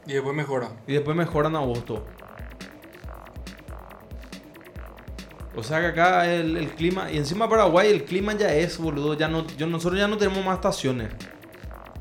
[0.08, 0.70] Y después mejora.
[0.88, 2.04] Y después mejoran a agosto.
[5.56, 9.16] O sea que acá el, el clima, y encima Paraguay el clima ya es, boludo,
[9.16, 11.10] ya no, yo, nosotros ya no tenemos más estaciones.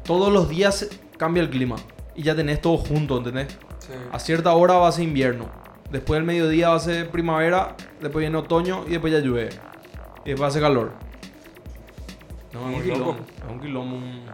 [0.07, 0.88] Todos los días
[1.19, 1.77] cambia el clima.
[2.14, 3.49] Y ya tenés todo junto, ¿entendés?
[3.81, 3.92] Sí.
[4.12, 5.51] A cierta hora va a ser invierno.
[5.90, 7.77] Después del mediodía va a ser primavera.
[8.01, 9.51] Después viene otoño y después ya llueve.
[10.25, 10.92] Y después hace calor.
[12.53, 13.16] No, es un quilombo.
[13.45, 13.97] Es un quilombo.
[13.97, 14.27] un-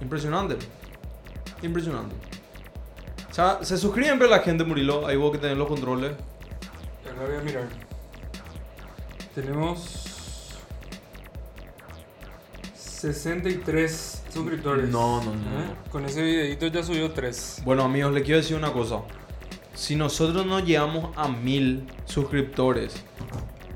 [0.00, 0.56] Impresionante.
[1.62, 2.14] Impresionante.
[3.30, 5.06] O sea, se suscriben pero la gente, Murilo.
[5.06, 6.12] Ahí vos que tenés los controles.
[7.18, 7.68] Ahora voy a mirar.
[9.34, 10.05] Tenemos
[12.96, 14.88] 63 suscriptores.
[14.88, 15.74] No, no, no, ¿Eh?
[15.90, 17.62] Con ese videito ya subió 3.
[17.64, 19.02] Bueno, amigos, les quiero decir una cosa.
[19.74, 22.94] Si nosotros no llegamos a mil suscriptores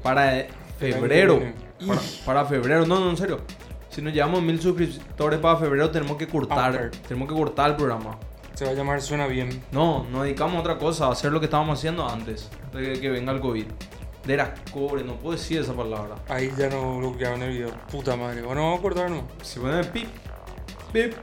[0.03, 1.39] para eh, febrero,
[1.87, 3.41] para, para febrero, no, no, en serio.
[3.91, 7.77] Si nos llevamos a mil suscriptores para febrero, tenemos que cortar, tenemos que cortar el
[7.77, 8.19] programa.
[8.55, 9.63] Se va a llamar Suena Bien.
[9.71, 13.11] No, nos dedicamos a otra cosa, a hacer lo que estábamos haciendo antes de que
[13.11, 13.67] venga el COVID.
[14.31, 16.15] De las cobre, no puedo decir esa palabra.
[16.29, 17.71] Ahí ya no bloquearon el video.
[17.91, 18.43] Puta madre.
[18.43, 19.27] Bueno, vamos a cortar no.
[19.43, 20.09] Si ponen pip,
[20.93, 21.15] pip.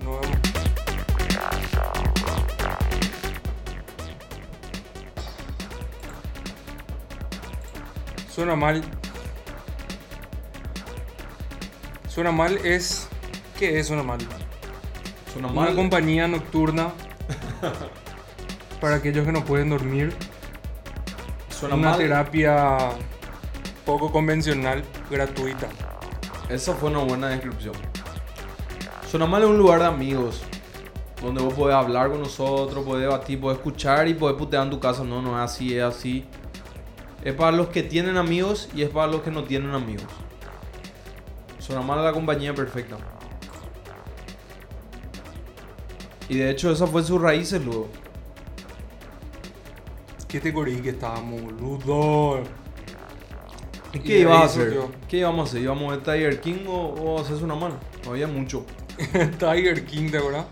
[0.00, 0.38] Nos vemos.
[8.34, 8.82] Suena mal.
[12.08, 13.08] Suena mal es.
[13.56, 14.18] ¿Qué es Suena mal?
[15.32, 15.76] Suena Una mal.
[15.76, 16.90] compañía nocturna
[18.80, 20.14] para aquellos que no pueden dormir.
[21.50, 21.98] Suena una mal.
[21.98, 22.78] terapia
[23.84, 25.68] poco convencional, gratuita.
[26.48, 27.74] Esa fue una buena descripción.
[29.08, 30.42] Suena mal es un lugar de amigos.
[31.22, 34.80] Donde vos podés hablar con nosotros, podés debatir, podés escuchar y podés putear en tu
[34.80, 35.04] casa.
[35.04, 36.24] No, no es así, es así.
[37.22, 40.06] Es para los que tienen amigos y es para los que no tienen amigos.
[41.58, 42.96] Suena mal la compañía perfecta.
[46.28, 47.88] Y de hecho, esa fue sus raíces luego.
[50.30, 52.42] ¿Qué te corrí que estábamos, boludo?
[53.92, 54.78] ¿Y Y qué de ibas a hacer?
[55.08, 55.62] ¿Qué íbamos a hacer?
[55.62, 57.72] ¿Íbamos a ver Tiger King o, o a hacer Suena mal?
[58.04, 58.64] No había mucho.
[59.38, 60.46] Tiger King, ¿te acuerdas?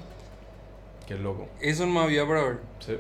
[1.07, 1.47] Qué loco.
[1.61, 2.59] Eso no había para ver.
[2.81, 2.97] Sí.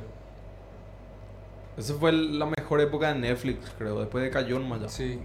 [1.77, 3.99] Esa fue la mejor época de Netflix, creo.
[3.99, 4.89] Después de cayó nomás ya.
[4.89, 5.19] Sí.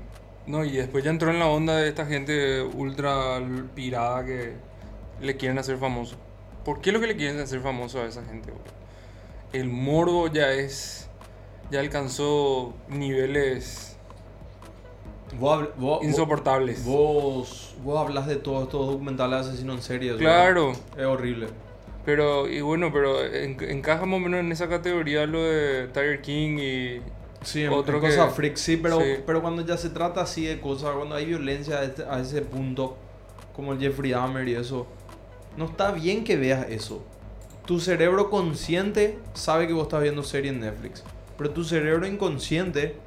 [0.48, 3.40] No, y después ya entró en la onda de esta gente ultra
[3.76, 4.54] pirada que
[5.22, 6.18] le quieren hacer famoso.
[6.66, 8.52] ¿Por qué lo que le quieren hacer famoso a esa gente?
[9.54, 11.10] El morbo ya es.
[11.74, 13.98] Ya alcanzó niveles
[15.40, 16.86] Vos, vos- insoportables.
[16.86, 20.12] Vos, vos hablas de todos estos documentales de asesinos en serie.
[20.12, 20.20] ¿verdad?
[20.24, 21.48] Claro, Es horrible.
[22.06, 26.22] pero, y bueno, pero en- encaja más o menos en esa categoría lo de Tiger
[26.22, 27.02] King y...
[27.42, 29.16] Sí, Otro que- cosas freak, sí pero, sí.
[29.26, 32.42] pero cuando ya se trata así de cosas, cuando hay violencia a, este- a ese
[32.44, 32.96] punto,
[33.56, 34.86] como el Jeffrey Dahmer y eso,
[35.58, 37.04] no está bien que veas eso.
[37.66, 41.04] Tu cerebro consciente sabe que vos estás viendo serie en Netflix,
[41.38, 42.98] pero tu cerebro inconsciente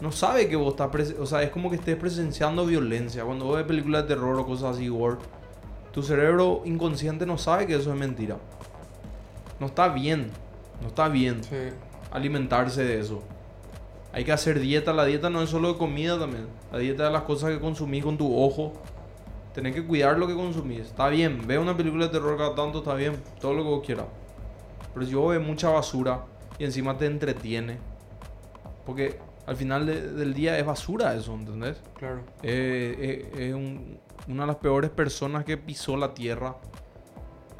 [0.00, 3.24] no sabe que vos estás, o sea, es como que estés presenciando violencia.
[3.24, 5.18] Cuando vos ves películas de terror o cosas así, gore,
[5.92, 8.36] tu cerebro inconsciente no sabe que eso es mentira.
[9.58, 10.30] No está bien,
[10.80, 11.56] no está bien Sí,
[12.10, 13.22] alimentarse de eso.
[14.12, 14.92] Hay que hacer dieta.
[14.92, 16.46] La dieta no es solo de comida también.
[16.72, 18.72] La dieta de las cosas que consumís con tu ojo.
[19.54, 20.80] Tenés que cuidar lo que consumís.
[20.80, 21.46] Está bien.
[21.46, 23.22] Ve una película de terror cada tanto, está bien.
[23.40, 24.06] Todo lo que vos quieras.
[24.94, 26.24] Pero si vos ves mucha basura
[26.60, 27.78] y encima te entretiene.
[28.86, 31.80] Porque al final de- del día es basura eso, ¿entendés?
[31.98, 32.20] claro.
[32.42, 36.54] Eh, eh, es un- una de las peores personas que pisó la tierra.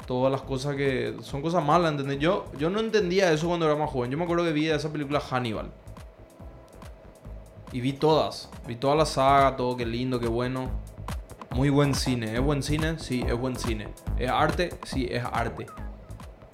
[0.07, 1.15] Todas las cosas que...
[1.21, 2.19] Son cosas malas, ¿entendés?
[2.19, 4.11] Yo, yo no entendía eso cuando era más joven.
[4.11, 5.71] Yo me acuerdo que vi esa película Hannibal.
[7.71, 8.49] Y vi todas.
[8.67, 10.69] Vi toda la saga, todo, qué lindo, qué bueno.
[11.51, 12.33] Muy buen cine.
[12.35, 12.99] ¿Es buen cine?
[12.99, 13.87] Sí, es buen cine.
[14.17, 14.71] ¿Es arte?
[14.83, 15.65] Sí, es arte.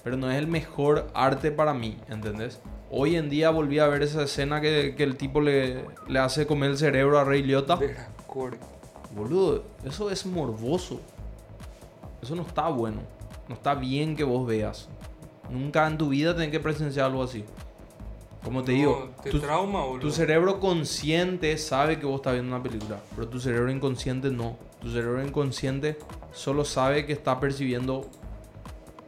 [0.08, 2.62] Pero no es el mejor arte para mí, ¿entendés?
[2.90, 6.46] Hoy en día volví a ver esa escena que, que el tipo le, le hace
[6.46, 7.78] comer el cerebro a Rey Liotta.
[9.14, 11.02] Boludo, eso es morboso.
[12.22, 13.02] Eso no está bueno.
[13.48, 14.88] No está bien que vos veas.
[15.50, 17.44] Nunca en tu vida tenés que presenciar algo así.
[18.42, 20.00] Como te No, digo, te tu, trauma, boludo.
[20.00, 24.56] tu cerebro consciente sabe que vos estás viendo una película, pero tu cerebro inconsciente no.
[24.80, 25.98] Tu cerebro inconsciente
[26.32, 28.06] solo sabe que está percibiendo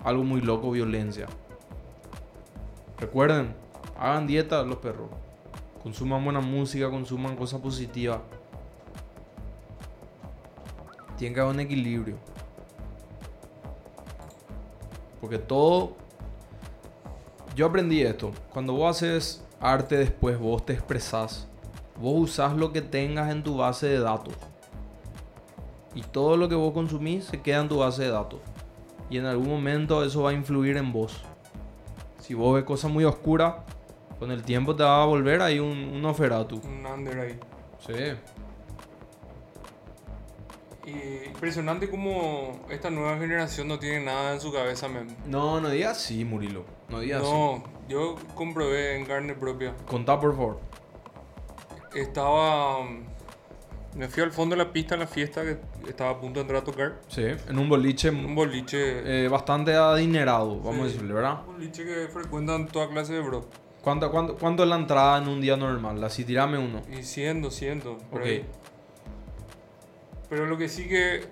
[0.05, 1.27] algo muy loco, violencia.
[2.99, 3.55] Recuerden,
[3.99, 5.09] hagan dieta los perros.
[5.83, 8.21] Consuman buena música, consuman cosas positivas.
[11.17, 12.17] Tiene que haber un equilibrio.
[15.21, 15.97] Porque todo...
[17.55, 18.31] Yo aprendí esto.
[18.53, 21.47] Cuando vos haces arte después, vos te expresás.
[22.01, 24.35] Vos usás lo que tengas en tu base de datos.
[25.95, 28.41] Y todo lo que vos consumís se queda en tu base de datos.
[29.11, 31.21] Y en algún momento eso va a influir en vos.
[32.21, 33.57] Si vos ves cosas muy oscuras,
[34.21, 36.61] con el tiempo te va a volver ahí un, un Oferatu.
[36.65, 37.41] Un under ahí.
[37.85, 37.93] Sí.
[40.87, 45.15] Y impresionante como esta nueva generación no tiene nada en su cabeza, men.
[45.27, 46.65] No, no digas así, Murilo.
[46.89, 47.31] No digas así.
[47.31, 49.75] No, yo comprobé en carne propia.
[49.87, 50.61] Contá, por favor.
[51.95, 52.87] Estaba.
[53.97, 56.43] Me fui al fondo de la pista en la fiesta que estaba a punto de
[56.43, 57.01] entrar a tocar.
[57.09, 59.25] Sí, en un boliche Un boliche.
[59.25, 60.81] eh, bastante adinerado, vamos Sí.
[60.81, 61.41] a decirle, ¿verdad?
[61.49, 63.49] Un boliche que frecuentan toda clase de bro.
[63.83, 66.03] ¿Cuánto, cuánto, cuánto es la entrada en un día normal?
[66.05, 66.83] Así, tirame uno.
[66.97, 68.01] Y 100, 200.
[68.05, 68.27] Por Ok.
[68.27, 68.45] ahí.
[70.29, 71.25] Pero lo que sí que.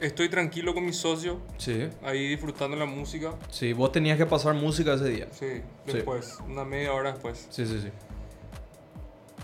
[0.00, 1.88] Estoy tranquilo con mi socio, Sí.
[2.02, 3.34] ahí disfrutando la música.
[3.50, 5.28] Sí, vos tenías que pasar música ese día.
[5.30, 5.46] Sí,
[5.86, 5.92] Sí.
[5.92, 7.46] después, una media hora después.
[7.50, 7.88] Sí, sí, sí.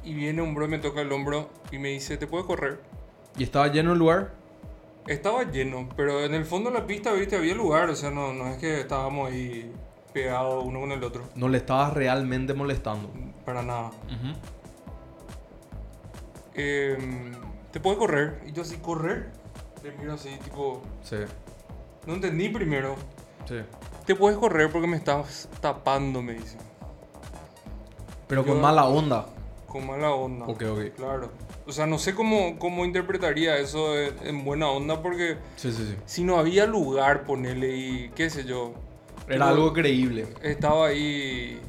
[0.07, 2.81] Y viene un bro, me toca el hombro y me dice, ¿te puedo correr?
[3.37, 4.33] ¿Y estaba lleno el lugar?
[5.07, 8.33] Estaba lleno, pero en el fondo de la pista, viste, había lugar, o sea, no,
[8.33, 9.71] no es que estábamos ahí
[10.15, 13.11] pegados uno con el otro, No le estabas realmente molestando.
[13.45, 13.91] para nada.
[16.55, 17.33] Em,
[17.73, 18.41] ¿Te puedo correr?
[18.47, 19.31] Y yo así, ¿correr?
[19.83, 21.17] Le miro así, tipo, Sí,
[22.07, 22.97] no entendí primero.
[23.47, 23.57] sí.
[24.07, 26.57] Te puedes correr porque me estás tapando, me dice.
[28.29, 29.27] Pero con Yo- mala onda.
[29.67, 30.47] Con mala onda.
[30.47, 30.95] Ok, ok.
[30.97, 31.31] Claro.
[31.67, 35.85] O sea, no sé cómo, cómo interpretaría eso en, en buena onda porque Sí, sí,
[35.89, 35.97] sí.
[36.07, 38.75] si no había lugar, ponerle y qué sé yo.
[39.29, 40.29] Era algo creíble.
[40.43, 41.61] Estaba ahí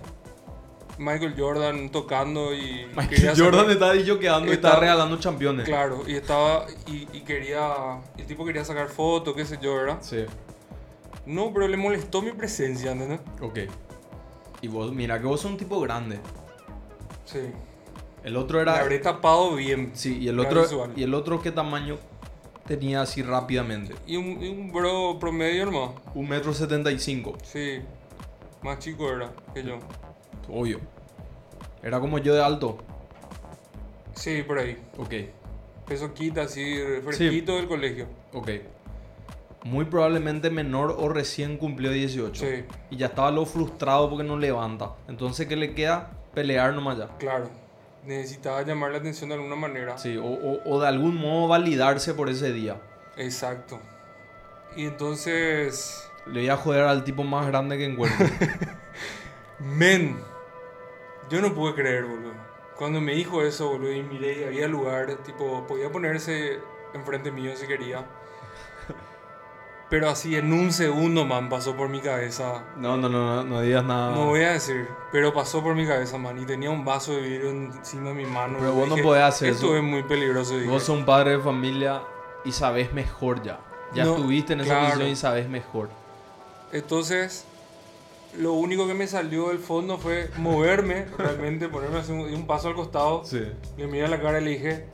[1.00, 2.86] Michael Jordan tocando y...
[2.96, 5.66] Michael sacar- Jordan está ahí yo quedando y está regalando championes.
[5.66, 6.66] Claro, y estaba...
[6.86, 8.00] Y, y quería...
[8.18, 9.98] El tipo quería sacar fotos, qué sé yo, ¿verdad?
[10.02, 10.26] Sí.
[11.26, 13.20] No, pero le molestó mi presencia, ¿entendés?
[13.42, 13.60] Ok.
[14.62, 16.20] Y vos, mira que vos sos un tipo grande.
[17.26, 17.40] Sí.
[18.28, 18.80] El otro Le era.
[18.82, 19.92] habré tapado bien.
[19.94, 20.64] Sí, y el otro.
[20.64, 20.92] visual.
[20.98, 21.98] Y el otro qué tamaño
[22.68, 23.96] tenía así rápidamente.
[24.06, 25.92] Y un, y un bro promedio nomás.
[26.14, 27.38] Un metro setenta y cinco.
[27.44, 27.80] Sí.
[28.62, 29.80] Más chico era que yo.
[30.50, 30.82] Obvio.
[31.82, 32.80] Era como yo de alto.
[34.14, 34.78] Sí, por ahí.
[34.98, 35.14] Ok.
[35.88, 36.76] Peso quita así,
[37.06, 38.08] fresquito del colegio.
[38.34, 38.50] Ok.
[39.64, 42.46] Muy probablemente menor o recién cumplió 18.
[42.46, 44.96] Sí, Y ya estaba lo frustrado porque no levanta.
[45.08, 46.12] Entonces, ¿qué le queda?
[46.34, 47.08] Pelear nomás ya.
[47.20, 47.50] claro.
[48.08, 49.98] Necesitaba llamar la atención de alguna manera.
[49.98, 52.78] Sí, o, o- o de algún modo validarse por ese día.
[53.18, 53.80] Exacto.
[54.78, 56.10] Y entonces...
[56.26, 58.30] Le voy a joder al tipo más grande que encuentre.
[59.60, 60.18] Men.
[61.30, 62.34] Yo no pude creer, boludo.
[62.78, 66.60] Cuando me dijo eso, boludo, y miré y había lugar, tipo, podía ponerse
[66.94, 68.06] enfrente mío si quería.
[69.90, 72.66] Pero así en un segundo, man, pasó por mi cabeza.
[72.76, 74.12] No, no, no, no, no digas nada.
[74.14, 76.38] No voy a decir, pero pasó por mi cabeza, man.
[76.42, 78.58] Y tenía un vaso de vidrio encima de mi mano.
[78.60, 79.78] Pero vos no podés hacer Esto eso.
[79.78, 80.58] es muy peligroso.
[80.58, 80.70] dije.
[80.70, 82.02] Vos sos un padre de familia
[82.44, 83.60] y sabés mejor ya.
[83.94, 84.86] Ya No, estuviste en esa claro.
[84.88, 85.90] posición y sabés mejor.
[86.74, 87.46] Entonces,
[88.38, 92.68] lo único que me salió del fondo fue moverme, realmente, ponerme así un, un paso
[92.68, 93.24] al costado.
[93.24, 93.42] Sí.
[93.78, 94.86] Le miré a la cara y le dije,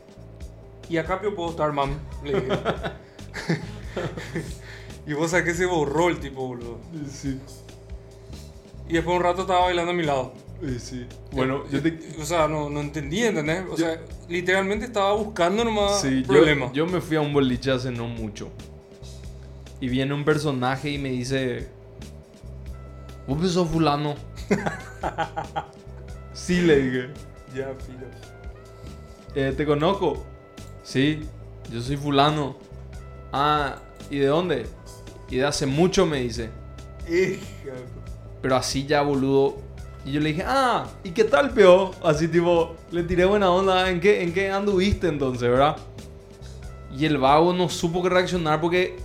[0.87, 1.97] ¿y acá yo puedo estar, mam?
[2.23, 2.57] Le dije.
[5.05, 6.79] y vos sabés que se borró el tipo, boludo.
[7.11, 7.39] Sí.
[8.89, 10.33] Y después un rato estaba bailando a mi lado.
[10.79, 11.05] Sí.
[11.31, 11.99] Bueno, yo te...
[12.21, 13.63] O sea, no, no entendí, ¿entendés?
[13.69, 13.99] O sea,
[14.29, 16.71] literalmente estaba buscando nomás Sí, yo, problemas.
[16.71, 18.49] yo me fui a un boliche hace no mucho.
[19.81, 21.67] Y viene un personaje y me dice...
[23.27, 24.15] ¿Vos sos fulano?
[26.33, 27.09] sí, le dije.
[27.55, 28.07] Ya, filo.
[29.35, 30.23] "Eh, ¿Te conozco?
[30.83, 31.21] Sí,
[31.71, 32.55] yo soy fulano.
[33.31, 33.77] Ah,
[34.09, 34.65] ¿y de dónde?
[35.33, 36.51] Y de hace mucho me dice.
[38.39, 39.57] Pero así ya, boludo.
[40.05, 41.89] Y yo le dije, ah, ¿y qué tal, peo?
[42.03, 43.89] Así tipo, le tiré buena onda.
[43.89, 45.77] ¿En qué, en qué anduviste entonces, verdad?
[46.95, 48.95] Y el vago no supo qué reaccionar porque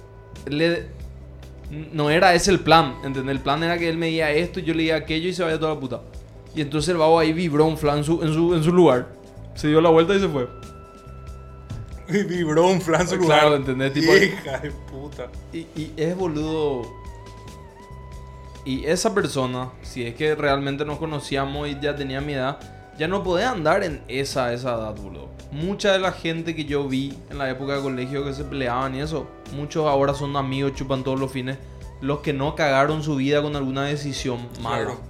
[0.45, 0.89] le,
[1.95, 3.35] no era ese el plan, ¿entendés?
[3.35, 5.43] El plan era que él me diga esto y yo le diga aquello y se
[5.43, 6.03] vaya toda la puta.
[6.55, 9.09] Y entonces el vago ahí vibró un flan en su, en su, en su lugar.
[9.55, 10.47] Se dio la vuelta y se fue.
[12.09, 13.41] Y vibró un flan su lugar.
[13.41, 13.93] Claro, ¿entendés?
[13.93, 15.29] Tipo, Hija de puta.
[15.53, 16.83] Y, y es boludo.
[18.65, 22.59] Y esa persona, si es que realmente nos conocíamos y ya tenía mi edad,
[22.99, 25.29] ya no podía andar en esa, esa edad, boludo.
[25.53, 28.95] Mucha de la gente que yo vi en la época de colegio que se peleaban
[28.95, 31.57] y eso, muchos ahora son amigos, chupan todos los fines.
[32.01, 34.85] Los que no cagaron su vida con alguna decisión mala.
[34.85, 35.01] Claro.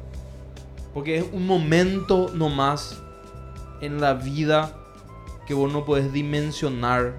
[0.95, 3.03] Porque es un momento nomás
[3.81, 4.78] en la vida
[5.49, 7.15] que vos no podés dimensionar.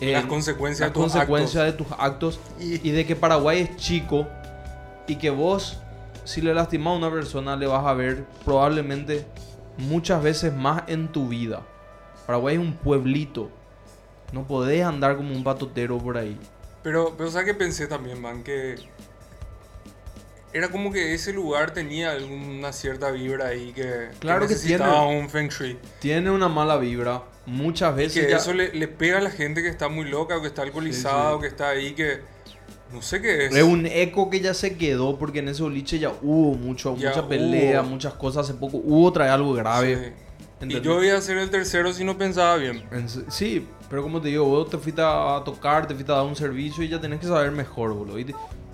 [0.00, 3.60] Las en- consecuencias las de tus consecuencias de tus actos Y- y de que Paraguay
[3.60, 4.26] es chico
[5.08, 5.78] y que vos
[6.24, 9.26] si le lastimas a una persona le vas a ver probablemente
[9.78, 11.62] muchas veces más en tu vida.
[12.26, 13.50] Paraguay es un pueblito.
[14.32, 16.38] No podés andar como un patotero por ahí.
[16.82, 18.42] Pero, pero ¿sabes qué pensé también, man?
[18.42, 18.76] Que
[20.52, 25.20] era como que ese lugar tenía alguna cierta vibra ahí que, Claro que necesitaba tiene.
[25.20, 25.78] un feng shui.
[26.00, 27.22] Tiene una mala vibra.
[27.46, 30.36] Muchas veces que ya- eso le, le pega a la gente que está muy loca
[30.36, 31.34] o que está alcoholizada Sí, sí.
[31.36, 32.20] o que está ahí que
[32.92, 33.54] no sé qué es.
[33.54, 37.10] Es un eco que ya se quedó porque en ese boliche ya hubo mucho, Ya
[37.10, 37.90] mucha pelea, hubo.
[37.90, 38.44] muchas cosas.
[38.48, 40.14] Hace poco hubo otra vez algo grave.
[40.60, 40.66] Sí.
[40.68, 42.82] Y yo iba a ser el tercero si no pensaba bien.
[43.28, 46.34] Sí, pero como te digo, vos te fuiste a tocar, te fuiste a dar un
[46.34, 48.16] servicio y ya tenés que saber mejor, boludo.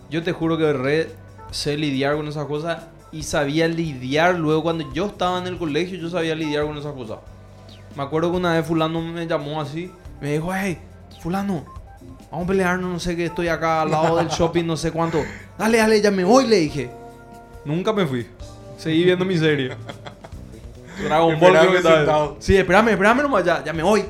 [0.08, 1.08] Yo te juro que re
[1.53, 2.82] sé lidiar con esas cosas
[3.12, 6.94] y sabía lidiar luego cuando yo estaba en el colegio, yo sabía lidiar con esas
[6.94, 7.18] cosas.
[7.94, 9.90] Me acuerdo que una vez fulano me llamó así,
[10.20, 10.78] me dijo, hey,
[11.22, 11.64] fulano,
[12.30, 15.22] vamos a pelearnos, no sé qué, estoy acá al lado del shopping, no sé cuánto.
[15.59, 16.90] Dale, dale, ya me voy, le dije.
[17.64, 18.26] Nunca me fui.
[18.78, 19.76] Seguí viendo mi serie.
[21.05, 22.34] Dragon Ball creo que estaba.
[22.38, 24.05] Sí, espérame, espérame nomás, ya, ya me voy.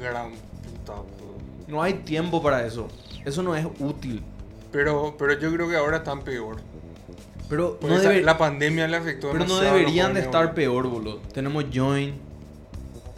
[0.00, 0.94] Gran puta.
[0.94, 1.38] boludo.
[1.68, 2.88] No hay tiempo para eso.
[3.24, 4.22] Eso no es útil.
[4.72, 6.56] Pero, pero yo creo que ahora están peor.
[7.52, 10.06] Pero Porque no, esa- debe- la pandemia le afectó pero no demasiado a los deberían
[10.14, 10.54] de jóvenes, estar boludo.
[10.54, 11.18] peor, boludo.
[11.34, 12.14] Tenemos Join.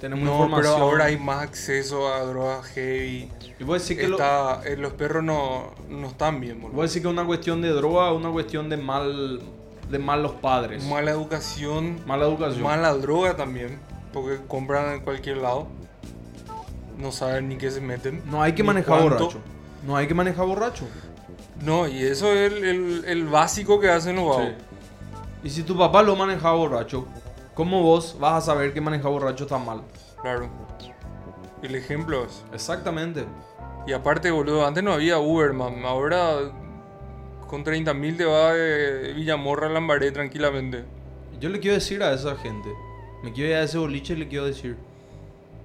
[0.00, 0.74] Tenemos No, información.
[0.74, 3.30] pero ahora hay más acceso a drogas heavy.
[3.60, 6.76] Y vos decís que, lo- Está, eh, los perros no, no están bien, boludo.
[6.78, 9.40] vos decís que es una cuestión de droga una cuestión de mal
[9.88, 10.82] de malos padres.
[10.82, 12.62] Mala educación, Mala educación.
[12.64, 13.78] mala droga también,
[14.12, 15.68] porque compran en cualquier lado.
[16.98, 18.20] No saben ni qué se meten.
[18.26, 19.24] No hay que ni manejar cuánto.
[19.26, 19.38] borracho.
[19.86, 20.86] No hay que manejar borracho.
[21.62, 24.52] No, y eso es el, el- el básico que hacen los vagos.
[25.42, 27.06] Y si tu papá lo manejaba borracho,
[27.54, 29.82] ¿cómo vos vas a saber que manejar borracho está mal?
[30.22, 30.48] Claro.
[31.62, 32.44] El ejemplo es.
[32.52, 33.24] Exactamente.
[33.86, 35.84] Y aparte, boludo, antes no había Uber, man.
[35.84, 36.50] Ahora
[37.46, 40.84] con 30.000 te va de Villamorra a Lambaré tranquilamente.
[41.40, 42.68] Yo le quiero decir a esa gente,
[43.22, 44.76] me quiero ir a ese boliche y le quiero decir,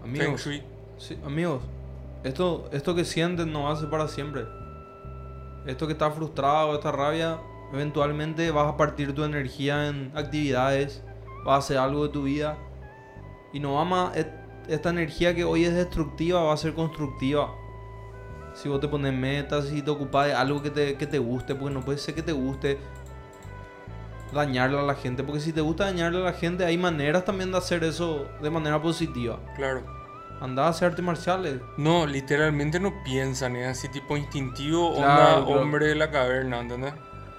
[0.02, 0.62] Feng amigos, Shui.
[0.98, 1.62] sí, amigos,
[2.24, 4.46] esto, esto que sienten no ser para siempre.
[5.70, 7.38] Esto que está frustrado, esta rabia,
[7.72, 11.04] eventualmente vas a partir tu energía en actividades,
[11.46, 12.58] vas a hacer algo de tu vida
[13.54, 14.34] y no vamos a, et-
[14.68, 17.54] esta energía que hoy es destructiva va a ser constructiva.
[18.54, 21.54] Si vos te pones metas, si te ocupas de algo que te, que te guste,
[21.56, 22.78] porque no puede ser que te guste
[24.34, 27.52] dañarle a la gente, porque si te gusta dañarle a la gente, hay maneras también
[27.52, 29.40] de hacer eso de manera positiva.
[29.56, 29.99] Claro.
[30.42, 31.62] Anda a hacer artes marciales.
[31.78, 36.94] No, literalmente no piensan, es así tipo instintivo, Claro, onda hombre de la caverna, ¿entendés?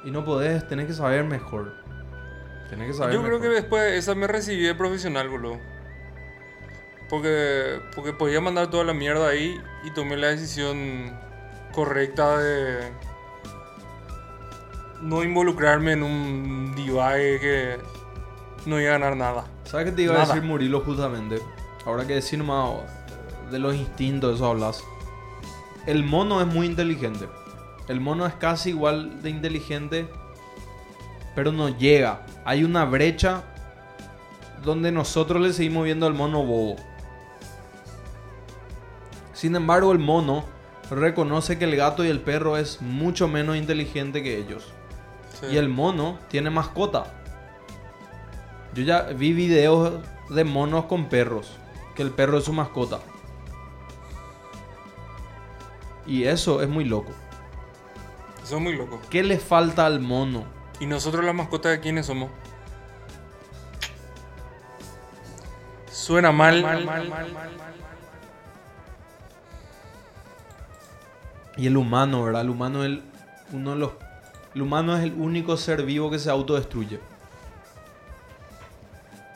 [0.05, 1.75] Y no podés, tenés que saber mejor.
[2.69, 5.59] Tenés que saber Yo creo que después de esa me recibí de profesional, boludo.
[7.09, 11.19] Porque, porque podía mandar toda la mierda ahí y tomé la decisión
[11.73, 12.93] correcta de
[15.01, 17.79] no involucrarme en un divague que
[18.67, 19.45] no iba a ganar nada.
[19.65, 21.41] ¿Sabes qué te iba a decir Murilo justamente?
[21.87, 22.83] Ahora que decir nomás
[23.51, 24.85] de los instintos, eso hablas.
[25.87, 27.29] El mono es muy inteligente.
[27.89, 30.09] El mono es casi igual de inteligente,
[31.35, 32.25] pero no llega.
[32.45, 33.43] Hay una brecha
[34.63, 36.77] donde nosotros le seguimos viendo al mono bobo.
[39.33, 40.45] Sin embargo, el mono
[40.91, 44.69] reconoce que el gato y el perro es mucho menos inteligente que ellos.
[45.41, 45.47] Sí.
[45.53, 47.07] Y el mono tiene mascota.
[48.75, 51.57] Yo ya vi videos de monos con perros.
[52.01, 52.99] Que el perro es su mascota.
[56.07, 57.13] Y eso es muy loco.
[58.43, 58.99] Eso es muy loco.
[59.11, 60.45] ¿Qué le falta al mono?
[60.81, 62.31] ¿Y nosotros las mascotas de quiénes somos?
[65.93, 66.65] Suena mal.
[71.59, 72.41] Y el humano, ¿verdad?
[72.41, 73.03] El humano es el,
[73.53, 73.91] uno de los,
[74.55, 76.99] el humano es el único ser vivo que se autodestruye.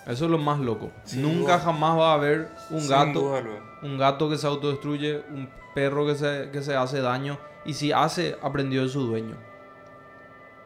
[0.06, 0.90] Eso es lo más loco.
[1.04, 1.58] Sin Nunca duda.
[1.60, 3.20] jamás va a haber un Sin gato.
[3.20, 3.42] duda.
[3.82, 7.38] Un gato que se autodestruye, un perro que se, que se hace daño.
[7.64, 9.36] Y si hace, aprendió de su dueño.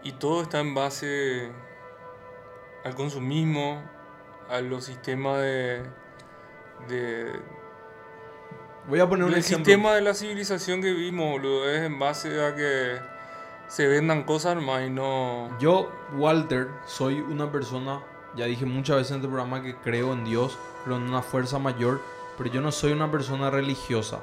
[0.03, 1.51] Y todo está en base
[2.84, 3.80] al consumismo,
[4.51, 5.82] a los sistemas de.
[6.89, 7.32] de
[8.89, 9.64] Voy a poner un el ejemplo.
[9.66, 12.99] sistema de la civilización que vivimos, boludo, es en base a que
[13.68, 15.51] se vendan cosas nomás y no.
[15.61, 18.01] Yo, Walter, soy una persona,
[18.39, 21.59] ya dije muchas veces en este programa que creo en Dios, creo en una fuerza
[21.59, 22.01] mayor,
[22.39, 24.20] pero yo no soy una persona religiosa.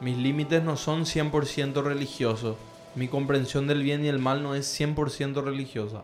[0.00, 2.56] Mis límites no son 100% religiosos.
[2.94, 6.02] Mi comprensión del bien y el mal no es 100% religiosa.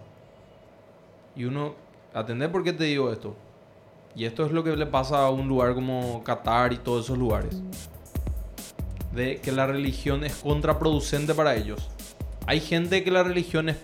[1.36, 1.74] Y uno,
[2.14, 3.36] atender por qué te digo esto.
[4.16, 7.18] Y esto es lo que le pasa a un lugar como Qatar y todos esos
[7.18, 7.60] lugares.
[9.12, 11.90] De que la religión es contraproducente para ellos.
[12.46, 13.76] Hay gente que la religión es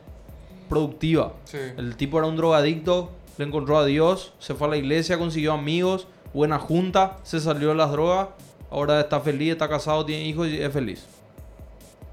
[0.69, 1.35] productiva.
[1.45, 1.59] Sí.
[1.77, 5.53] El tipo era un drogadicto, le encontró a Dios, se fue a la iglesia, consiguió
[5.53, 8.29] amigos, buena junta, se salió de las drogas,
[8.71, 11.07] ahora está feliz, está casado, tiene hijos y es feliz.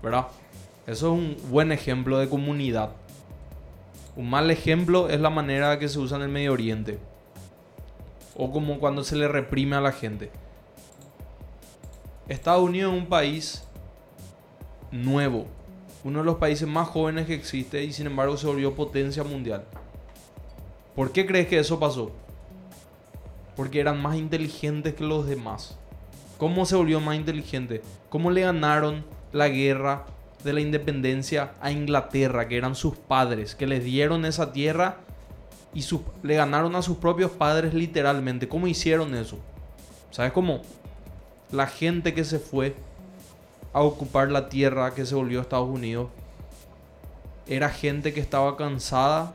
[0.01, 0.27] ¿Verdad?
[0.85, 2.91] Eso es un buen ejemplo de comunidad.
[4.15, 6.99] Un mal ejemplo es la manera que se usa en el Medio Oriente.
[8.35, 10.29] O como cuando se le reprime a la gente.
[12.27, 13.67] Estados Unidos es un país
[14.91, 15.47] nuevo.
[16.03, 19.63] Uno de los países más jóvenes que existe y sin embargo se volvió potencia mundial.
[20.95, 22.11] ¿Por qué crees que eso pasó?
[23.55, 25.77] Porque eran más inteligentes que los demás.
[26.37, 27.81] ¿Cómo se volvió más inteligente?
[28.09, 30.05] ¿Cómo le ganaron la guerra
[30.43, 34.97] de la independencia a Inglaterra, que eran sus padres, que les dieron esa tierra
[35.73, 35.85] y
[36.21, 38.49] le ganaron a sus propios padres literalmente?
[38.49, 39.39] ¿Cómo hicieron eso?
[40.11, 40.61] ¿Sabes cómo?
[41.49, 42.75] La gente que se fue
[43.73, 46.09] a ocupar la tierra que se volvió Estados Unidos
[47.47, 49.33] era gente que estaba cansada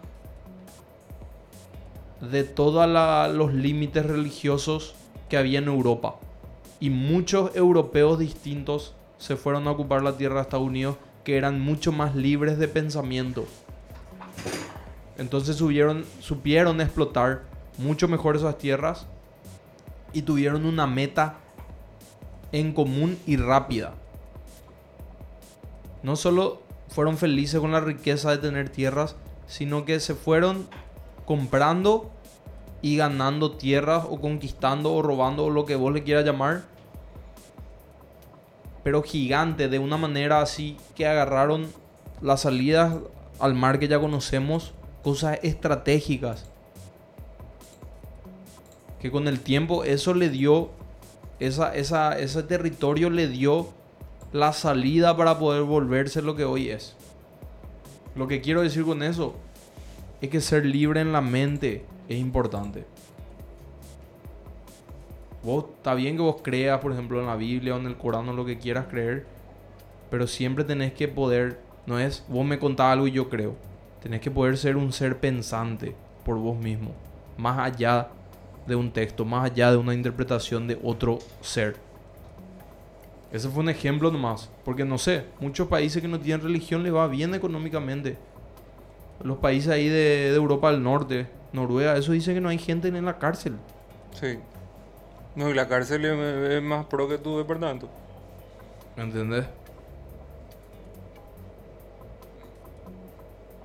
[2.21, 2.89] de todos
[3.35, 4.95] los límites religiosos
[5.29, 6.17] que había en Europa.
[6.81, 11.61] Y muchos europeos distintos se fueron a ocupar la tierra de Estados Unidos que eran
[11.61, 13.45] mucho más libres de pensamiento.
[15.19, 17.43] Entonces supieron explotar
[17.77, 19.07] mucho mejor esas tierras
[20.13, 21.37] y tuvieron una meta
[22.53, 23.95] en común y rápida.
[26.03, 30.67] No solo fueron felices con la riqueza de tener tierras, sino que se fueron
[31.25, 32.11] comprando
[32.81, 36.63] y ganando tierras o conquistando o robando o lo que vos le quieras llamar.
[38.85, 41.67] Pero gigante, de una manera así que agarraron
[42.23, 42.95] las salidas
[43.39, 44.73] al mar que ya conocemos,
[45.03, 46.47] cosas estratégicas.
[49.01, 50.71] Que con el tiempo eso le dio,
[51.39, 53.69] esa, esa, ese territorio le dio
[54.33, 56.95] la salida para poder volverse lo que hoy es.
[58.15, 59.35] Lo que quiero decir con eso
[60.21, 62.85] es que ser libre en la mente es importante.
[65.43, 68.29] Vos, está bien que vos creas, por ejemplo, en la Biblia o en el Corán
[68.29, 69.25] o lo que quieras creer,
[70.11, 73.55] pero siempre tenés que poder, no es vos me contás algo y yo creo.
[74.03, 76.93] Tenés que poder ser un ser pensante por vos mismo,
[77.37, 78.09] más allá
[78.67, 81.77] de un texto, más allá de una interpretación de otro ser.
[83.33, 86.95] Ese fue un ejemplo nomás, porque no sé, muchos países que no tienen religión les
[86.95, 88.17] va bien económicamente.
[89.23, 92.89] Los países ahí de, de Europa del Norte, Noruega, eso dicen que no hay gente
[92.89, 93.57] en la cárcel.
[94.19, 94.39] Sí.
[95.35, 97.89] No, y la cárcel es, es más pro que tu departamento.
[98.97, 99.45] ¿Me entendés?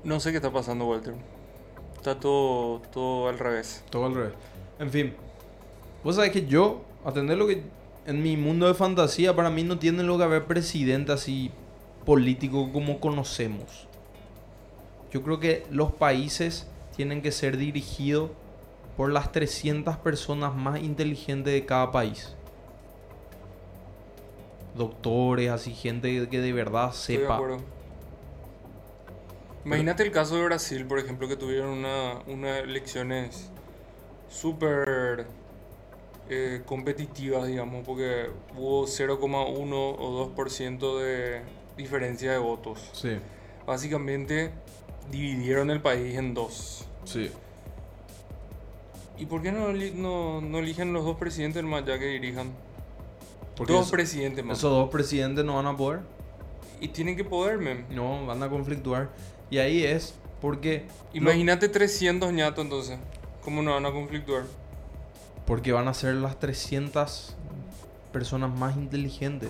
[0.03, 1.15] No sé qué está pasando, Walter.
[1.95, 3.83] Está todo, todo al revés.
[3.89, 4.33] Todo al revés.
[4.77, 5.15] En fin.
[6.03, 7.63] Vos sabés que yo, atender lo que.
[8.05, 11.51] En mi mundo de fantasía, para mí no tiene lo que haber presidente así
[12.05, 13.87] político como conocemos.
[15.11, 18.31] Yo creo que los países tienen que ser dirigidos
[18.97, 22.35] por las 300 personas más inteligentes de cada país.
[24.75, 27.41] Doctores, así gente que de verdad de sepa.
[29.65, 33.49] Imagínate el caso de Brasil, por ejemplo, que tuvieron una, unas elecciones
[34.29, 35.25] súper
[36.29, 41.41] eh, competitivas, digamos, porque hubo 0,1 o 2% de
[41.77, 42.79] diferencia de votos.
[42.93, 43.17] Sí,
[43.65, 44.51] Básicamente
[45.11, 46.85] dividieron el país en dos.
[47.05, 47.29] sí.
[49.17, 52.51] ¿Y por qué no, no, no eligen los dos presidentes más ya que dirijan?
[53.55, 54.57] Porque dos eso- presidentes más.
[54.57, 55.99] esos dos presidentes no van a poder.
[56.81, 57.85] Y tienen que poder, mem.
[57.91, 59.09] No, van a conflictuar.
[59.51, 60.87] Y ahí es porque...
[61.13, 62.97] Imagínate 300 ñatos entonces.
[63.43, 64.43] ¿Cómo no van a conflictuar?
[65.45, 67.35] Porque van a ser las 300
[68.11, 69.49] personas más inteligentes.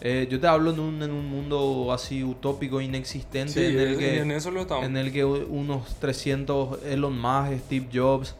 [0.00, 3.98] Eh, yo te hablo en un, en un mundo así utópico, inexistente, Sí, en, el
[3.98, 4.84] que, en eso lo estamos.
[4.84, 8.34] en el que unos 300 Elon Musk, Steve Jobs,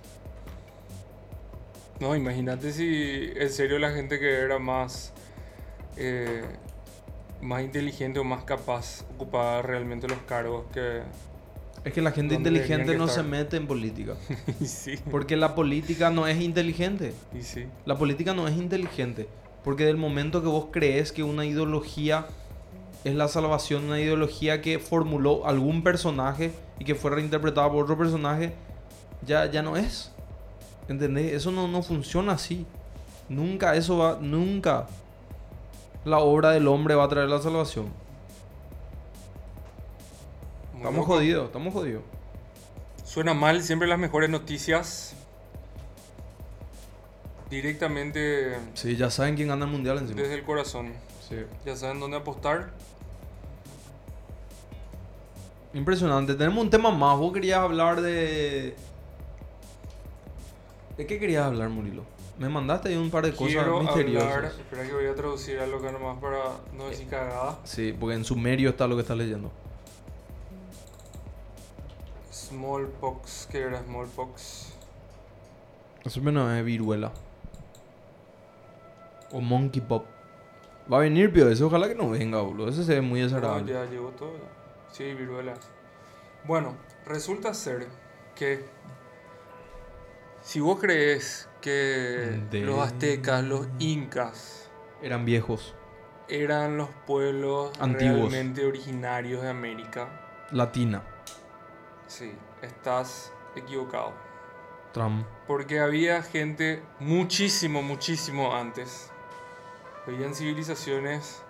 [1.99, 5.15] No, imagínate si en serio la gente que era más
[5.97, 6.45] eh,
[7.41, 11.01] más inteligente o más capaz ocupaba realmente los cargos que
[11.87, 13.25] es que la gente ¿Dónde deberían inteligente no estar?
[13.25, 14.15] se mete en política.
[14.65, 17.15] sí, Porque la política no es inteligente.
[17.33, 17.67] y sí.
[17.85, 19.29] La política no es inteligente.
[19.63, 22.27] Porque del momento que vos crees que una ideología
[23.05, 27.97] es la salvación, una ideología que formuló algún personaje y que fue reinterpretada por otro
[27.97, 28.53] personaje,
[29.25, 30.11] ya, ya no es.
[30.89, 31.35] ¿Entendés?
[31.35, 32.67] Eso no, no funciona así.
[33.29, 34.89] Nunca eso va, nunca
[36.05, 37.87] la obra del hombre va a traer la salvación.
[40.77, 41.07] Estamos loco.
[41.15, 42.03] jodidos, estamos jodidos.
[43.05, 45.15] Suena mal siempre las mejores noticias.
[47.51, 50.21] Directamente Sí, ya saben quién gana el mundial encima.
[50.21, 50.93] desde el corazón.
[51.29, 51.37] Sí.
[51.65, 52.71] Ya saben dónde apostar.
[55.73, 56.35] Impresionante.
[56.35, 57.17] Tenemos un tema más.
[57.19, 58.75] Vos querías hablar de.
[60.97, 62.05] ¿De qué querías hablar, Murilo?
[62.39, 64.33] Me mandaste ahí un par de cosas Quiero misteriosas.
[64.35, 64.53] hablar.
[64.59, 66.39] Espera que voy a traducir algo acá nomás para
[66.77, 67.59] no decir cagada.
[67.65, 69.51] Sí, porque en sumerio está lo que estás leyendo.
[72.57, 73.49] Smallpox.
[73.51, 74.73] ¿Qué era Smallpox?
[76.05, 77.13] Eso menos es viruela.
[79.33, 80.07] O monkey pop.
[80.91, 81.49] Va a venir, pio.
[81.51, 82.69] Ese ojalá que no venga, boludo.
[82.69, 83.73] Ese se ve muy No, desagradable.
[83.73, 84.33] ya llegó todo.
[84.35, 84.93] ya.
[84.93, 85.59] Sí, viruelas.
[86.45, 87.87] Bueno, resulta ser
[88.37, 88.65] que
[90.43, 94.69] si vos crees que De- los aztecas, los incas,
[95.03, 95.75] Eran viejos.
[96.29, 98.31] eran los pueblos Antiguos.
[98.33, 100.09] realmente originarios de América,
[100.53, 101.03] Latina.
[102.07, 102.33] sí,
[102.63, 104.13] estás equivocado.
[104.93, 105.27] Trump.
[105.47, 109.11] Porque había gente muchísimo, muchísimo antes.
[110.07, 111.43] Habían civilizaciones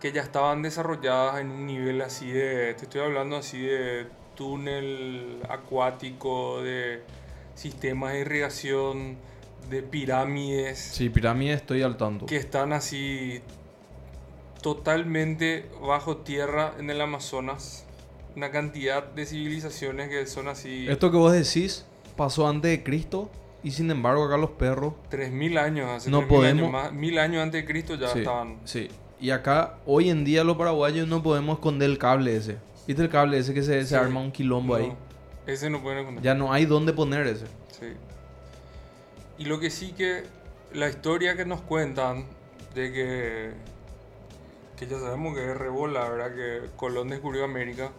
[0.00, 5.42] que ya estaban desarrolladas en un nivel así de, te estoy hablando así de túnel
[5.48, 7.02] acuático, de
[7.54, 9.16] sistemas de irrigación,
[9.70, 12.26] de pirámides, Sí, pirámide estoy al tanto.
[12.26, 13.40] que están así
[14.62, 17.85] totalmente bajo tierra en el Amazonas.
[18.36, 23.30] Una cantidad de civilizaciones que son así Esto que vos decís pasó antes de Cristo
[23.62, 27.18] y sin embargo acá los perros 3.000 años, hace No 3.000 podemos- años más, mil
[27.18, 28.58] años antes de Cristo ya sí, estaban.
[28.64, 28.88] sí.
[29.18, 32.58] Y acá, hoy en día, los paraguayos no podemos esconder el cable ese.
[32.86, 33.94] ¿Viste el cable ese que se, se Sí.
[33.94, 34.92] arma un quilombo No, ahí?
[35.46, 36.22] Ese no pueden esconder.
[36.22, 37.46] Ya no hay dónde poner ese.
[37.80, 37.86] Sí.
[39.38, 40.24] Y lo que sí que
[40.74, 42.26] la historia que nos cuentan
[42.74, 43.50] de que
[44.78, 46.34] que ya sabemos que es rebola, ¿verdad?
[46.34, 47.90] Que Colón descubrió América.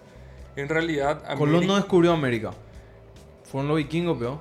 [0.57, 2.51] En realidad, Colón no América- descubrió América.
[3.45, 4.39] Fueron los vikingos, peor.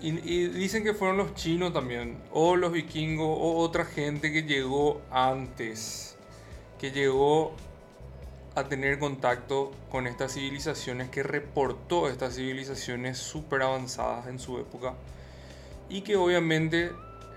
[0.00, 4.42] Y, y dicen que fueron los chinos también, o los vikingos, o otra gente que
[4.42, 6.16] llegó antes,
[6.80, 7.54] que llegó
[8.56, 14.94] a tener contacto con estas civilizaciones, que reportó estas civilizaciones súper avanzadas en su época,
[15.88, 16.90] y que obviamente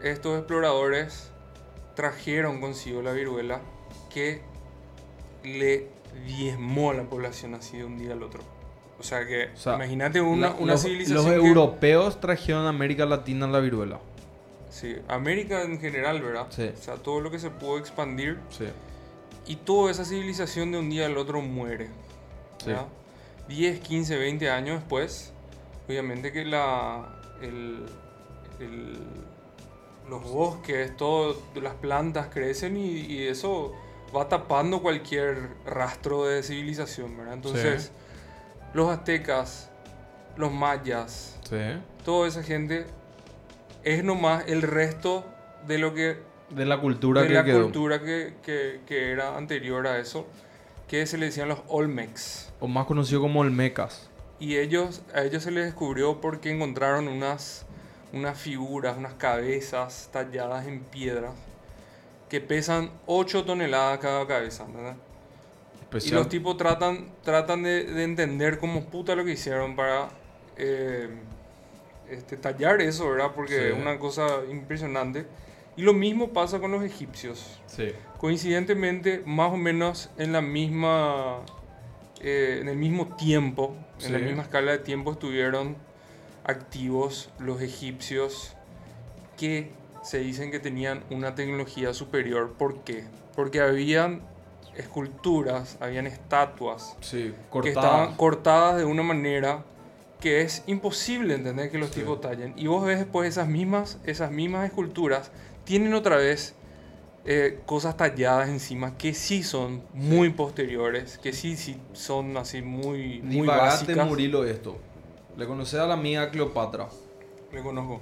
[0.03, 1.29] estos exploradores
[1.95, 3.61] trajeron consigo la viruela
[4.11, 4.41] que
[5.43, 5.87] le
[6.25, 8.41] diezmó a la población así de un día al otro.
[8.99, 11.17] O sea que, O sea, imagínate una, La- una los, civilización.
[11.17, 13.99] los que- europeos trajeron a América Latina la viruela.
[14.69, 16.47] Sí, América en general, ¿verdad?
[16.49, 16.69] Sí.
[16.73, 18.65] O sea, todo lo que se pudo expandir Sí.
[19.47, 21.87] y toda esa civilización de un día al otro muere.
[22.59, 22.67] Sí.
[22.67, 22.85] ¿verdad?
[23.47, 25.31] 10, 15, 20 años después,
[25.87, 27.85] obviamente que la, el,
[28.59, 28.97] el-
[30.09, 33.73] los bosques, todas las plantas crecen y, y eso
[34.15, 37.33] va tapando cualquier rastro de civilización, ¿verdad?
[37.33, 37.91] Entonces,
[38.73, 39.69] los aztecas,
[40.37, 41.57] los mayas, Sí.
[42.03, 42.85] toda esa gente
[43.83, 45.25] es nomás el resto
[45.67, 46.17] de lo que
[46.49, 47.63] De la cultura de que la quedó.
[47.63, 50.27] cultura que, que- que era anterior a eso,
[50.87, 52.51] que se le decían los Olmecs.
[52.59, 54.09] O más conocido como Olmecas.
[54.39, 57.65] Y ellos, a ellos se les descubrió porque encontraron unas,
[58.13, 61.31] unas figuras, unas cabezas talladas en piedra
[62.29, 64.95] que pesan 8 toneladas cada cabeza, ¿verdad?
[65.75, 66.15] Y Especial.
[66.15, 70.09] los tipos tratan, tratan de, de entender cómo puta lo que hicieron para
[70.57, 71.09] eh,
[72.09, 73.31] este, tallar eso, ¿verdad?
[73.35, 73.63] Porque Sí.
[73.67, 75.25] es una cosa impresionante.
[75.77, 77.59] Y lo mismo pasa con los egipcios.
[77.67, 77.91] Sí.
[78.17, 81.41] Coincidentemente, más o menos en la misma,
[82.21, 84.25] eh, en el mismo tiempo, en la Sí.
[84.25, 85.75] misma escala de tiempo estuvieron
[86.45, 88.55] activos los egipcios
[89.37, 89.71] que
[90.05, 92.53] se dicen que tenían una tecnología superior.
[92.57, 93.03] ¿Por qué?
[93.35, 94.21] Porque habían
[94.75, 97.33] esculturas, habían estatuas Sí.
[97.61, 99.63] que estaban cortadas de una manera
[100.19, 102.01] que es imposible entender que los Sí.
[102.01, 102.53] tipos tallen.
[102.55, 105.31] Y vos ves después esas mismas, esas mismas esculturas
[105.63, 106.55] tienen otra vez
[107.27, 113.19] eh, cosas talladas encima que sí son muy posteriores, que sí, sí son así muy,
[113.23, 114.07] muy Divagate básicas.
[114.07, 114.77] Murilo esto.
[115.35, 116.87] Le conoces a la amiga Cleopatra.
[117.51, 117.99] Le conozco.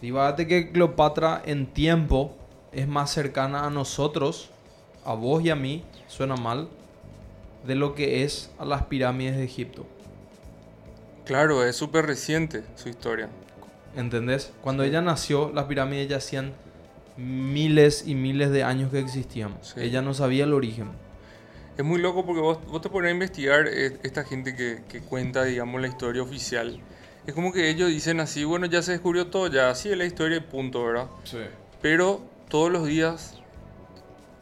[0.00, 2.36] Divagate que Cleopatra en tiempo
[2.72, 4.50] es más cercana a nosotros,
[5.04, 6.68] a vos y a mí, suena mal,
[7.66, 9.86] de lo que es a las pirámides de Egipto.
[11.24, 13.28] Claro, es súper reciente su historia.
[13.96, 14.52] ¿Entendés?
[14.62, 16.54] Cuando ella nació, las pirámides ya hacían
[17.16, 19.58] miles y miles de años que existían.
[19.62, 19.80] Sí.
[19.80, 20.88] Ella no sabía el origen.
[21.76, 25.00] Es muy loco porque vos, vos te pones a investigar eh, esta gente que, que
[25.00, 26.80] cuenta, digamos, la historia oficial.
[27.28, 30.06] Es como que ellos dicen así, bueno, ya se descubrió todo, ya así es la
[30.06, 31.08] historia y punto, ¿verdad?
[31.24, 31.36] Sí.
[31.82, 33.38] Pero todos los días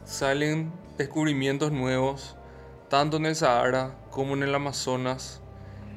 [0.05, 2.37] salen descubrimientos nuevos,
[2.87, 5.41] tanto en el Sahara como en el Amazonas,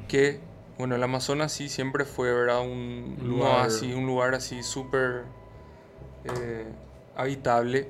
[0.09, 0.41] que,
[0.79, 2.61] bueno, el Amazonas sí siempre fue, ¿verdad?
[2.63, 5.27] Un lugar así, un lugar así súper
[6.25, 6.67] eh,
[7.15, 7.89] habitable.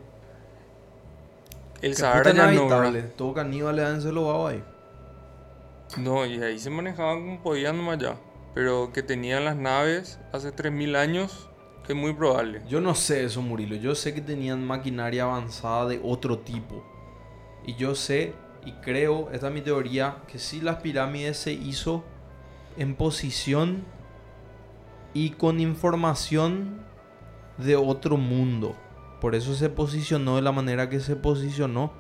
[1.81, 2.93] El Sahara ya no.
[3.17, 4.63] Todo caníbal le va ahí.
[5.97, 8.15] No, y ahí se manejaban como podían nomás ya.
[8.55, 11.51] Pero que tenían las naves hace 3.000 años,
[11.91, 12.63] es muy probable.
[12.69, 13.75] Yo no sé eso, Murilo.
[13.77, 16.85] Yo sé que tenían maquinaria avanzada de otro tipo.
[17.67, 18.33] Y yo sé
[18.65, 22.05] y creo, esta es mi teoría, que sí las pirámides se hizo
[22.77, 23.85] en posición
[25.15, 26.83] y con información
[27.59, 28.77] de otro mundo.
[29.21, 31.93] Por eso se posicionó de la manera que se posicionó.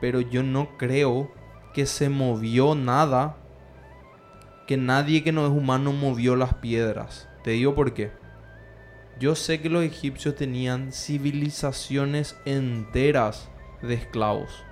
[0.00, 1.30] Pero yo no creo
[1.72, 3.36] que se movió nada.
[4.72, 7.28] Que nadie que no es humano movió las piedras.
[7.44, 8.10] Te digo por qué.
[9.20, 13.50] Yo sé que los egipcios tenían civilizaciones enteras
[13.82, 14.64] de esclavos.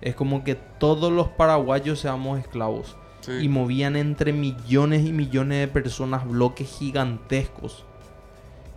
[0.00, 2.96] Es como que todos los paraguayos seamos esclavos.
[3.20, 3.30] Sí.
[3.42, 7.84] Y movían entre millones y millones de personas bloques gigantescos.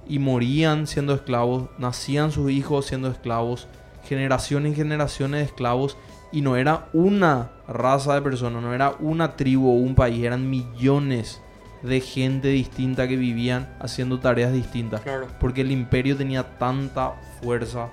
[0.07, 3.67] Y morían siendo esclavos, nacían sus hijos siendo esclavos,
[4.03, 5.97] generaciones y generaciones de esclavos.
[6.31, 10.49] Y no era una raza de personas, no era una tribu o un país, eran
[10.49, 11.41] millones
[11.83, 15.01] de gente distinta que vivían haciendo tareas distintas.
[15.01, 15.27] Claro.
[15.39, 17.89] Porque el imperio tenía tanta fuerza.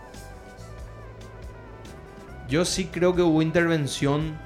[2.48, 4.36] Yo sí creo que hubo intervención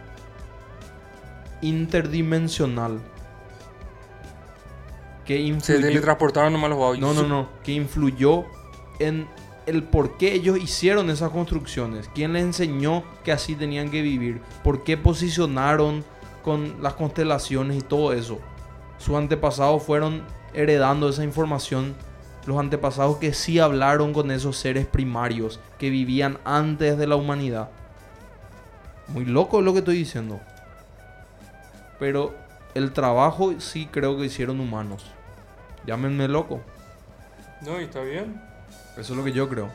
[1.62, 3.00] interdimensional.
[5.24, 6.98] Que Se influyó, teletransportaron nomás los babos.
[6.98, 7.48] no, no, no.
[7.62, 8.44] Que influyó
[8.98, 9.28] en
[9.68, 12.08] el por qué ellos hicieron esas construcciones.
[12.14, 14.40] ¿Quién les enseñó que así tenían que vivir?
[14.64, 16.04] ¿Por qué posicionaron
[16.42, 18.38] con las constelaciones y todo eso?
[18.96, 20.22] Sus antepasados fueron
[20.54, 21.94] heredando esa información.
[22.46, 27.68] Los antepasados que sí hablaron con esos seres primarios que vivían antes de la humanidad.
[29.08, 30.40] Muy loco lo que estoy diciendo.
[31.98, 32.34] Pero
[32.74, 35.04] el trabajo sí creo que hicieron humanos.
[35.86, 36.62] Llámenme loco.
[37.62, 38.47] No, y está bien.
[38.96, 39.70] Eso es lo que yo creo.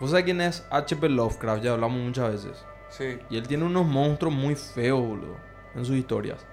[0.00, 1.08] ¿Vos sabés quién es H.P.
[1.08, 1.62] Lovecraft?
[1.62, 2.64] Ya hablamos muchas veces.
[2.88, 3.18] Sí.
[3.28, 5.36] Y él tiene unos monstruos muy feos, boludo,
[5.74, 6.46] en sus historias.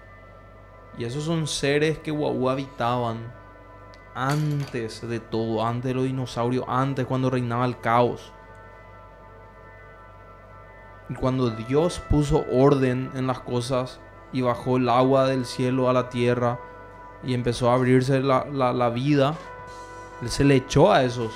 [0.97, 3.31] Y esos son seres que Guau habitaban
[4.15, 8.33] antes de todo, antes de los dinosaurios, antes cuando reinaba el caos.
[11.09, 14.01] Y cuando Dios puso orden en las cosas
[14.33, 16.59] y bajó el agua del cielo a la tierra
[17.23, 19.35] y empezó a abrirse la, la- la vida,
[20.21, 21.31] Él se le echó a esos.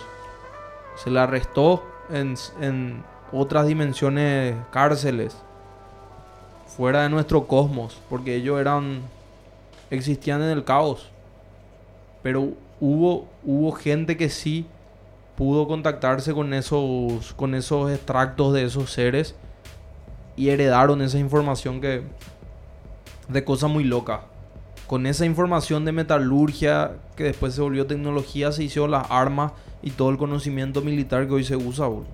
[0.95, 5.35] Se le arrestó en, en otras dimensiones, cárceles,
[6.67, 9.01] fuera de nuestro cosmos, porque ellos eran,
[9.89, 11.09] existían en el caos.
[12.23, 14.65] Pero hubo, hubo gente que sí
[15.37, 19.35] pudo contactarse con esos, con esos extractos de esos seres
[20.35, 22.03] y heredaron esa información que
[23.27, 24.21] de cosas muy locas.
[24.91, 29.91] Con esa información de metalurgia que después se volvió tecnología, se hicieron las armas y
[29.91, 31.87] todo el conocimiento militar que hoy se usa.
[31.87, 32.07] boludo.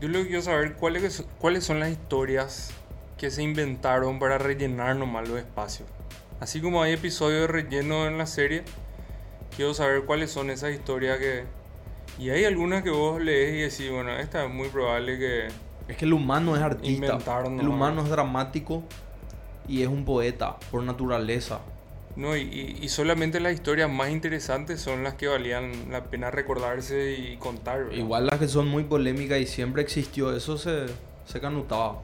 [0.00, 2.70] Yo lo que quiero saber cuáles, cuáles son las historias
[3.18, 5.88] que se inventaron para rellenar nomás los espacios.
[6.38, 8.62] Así como hay episodios de relleno en la serie,
[9.56, 11.42] quiero saber cuáles son esas historias que...
[12.20, 15.48] Y hay algunas que vos lees y decís, bueno, esta es muy probable que...
[15.88, 17.06] Es que el humano es artista.
[17.06, 17.72] Inventaron, el ¿no?
[17.72, 18.84] humano es dramático
[19.68, 21.60] y es un poeta por naturaleza.
[22.16, 27.36] No, y, solamente las historias más interesantes son las que valían la pena recordarse y
[27.38, 27.84] contar.
[27.84, 27.96] ¿verdad?
[27.96, 30.86] Igual las que son muy polémicas y siempre existió, eso se,
[31.26, 32.02] se canutaba.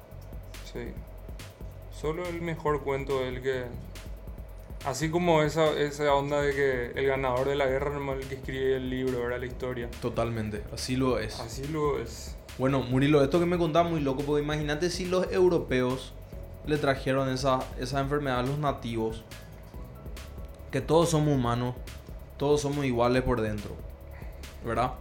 [0.72, 0.80] Sí.
[1.92, 3.64] Solo el mejor cuento el que...
[4.84, 8.28] Así como esa, esa onda de que el ganador de la guerra no es el
[8.28, 9.90] que escribe el libro, era la historia.
[10.00, 11.38] Totalmente, así lo es.
[11.38, 12.34] Así lo es.
[12.58, 16.14] Bueno, Murilo, esto que me contaba muy loco, porque imagínate si los europeos
[16.66, 19.24] le trajeron esa, esa enfermedad a los nativos,
[20.70, 21.74] que todos somos humanos,
[22.36, 23.76] todos somos iguales por dentro,
[24.64, 24.92] ¿verdad?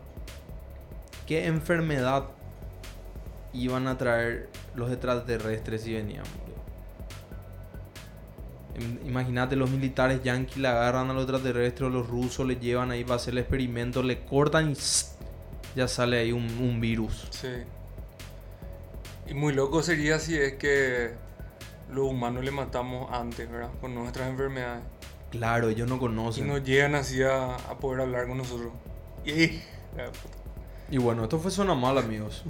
[1.27, 2.25] ¿Qué enfermedad
[3.53, 6.25] iban a traer los extraterrestres si venían?
[9.05, 13.15] Imagínate, los militares yanquis le agarran a los extraterrestres, los rusos le llevan ahí para
[13.15, 14.75] hacer el experimento, le cortan y
[15.75, 17.27] ya sale ahí un, un virus.
[17.29, 17.49] Sí.
[19.27, 21.13] Y muy loco sería si es que
[21.91, 23.69] los humanos le matamos antes, ¿verdad?
[23.81, 24.83] Con nuestras enfermedades.
[25.31, 26.47] Claro, ellos no Y conocen.
[26.47, 28.71] nos llegan así a, a poder hablar con nosotros.
[29.25, 29.59] Y...
[30.91, 32.43] Y bueno, esto fue Zona Mal, amigos.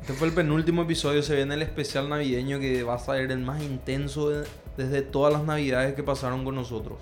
[0.00, 1.22] Este fue el penúltimo episodio.
[1.22, 4.46] Se viene el especial navideño que va a ser el más intenso de-
[4.76, 6.98] desde todas las navidades que pasaron con nosotros.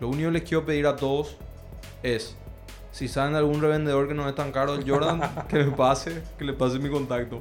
[0.00, 1.36] Lo único que les quiero pedir a todos
[2.02, 2.36] es:
[2.90, 6.22] si saben de algún revendedor que no es tan caro el Jordan, que me pase,
[6.38, 7.40] que le pase mi contacto.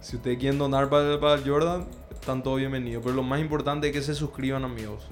[0.00, 1.86] Si ustedes quieren donar para, para el Jordan,
[2.24, 3.04] están todos bienvenidos.
[3.04, 5.06] Pero lo más importante es que se suscriban, amigos.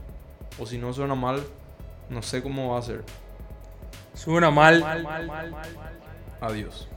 [0.58, 1.42] O si no suena mal,
[2.08, 3.04] no sé cómo va a ser.
[4.14, 4.82] Suena mal.
[6.40, 6.88] Adiós.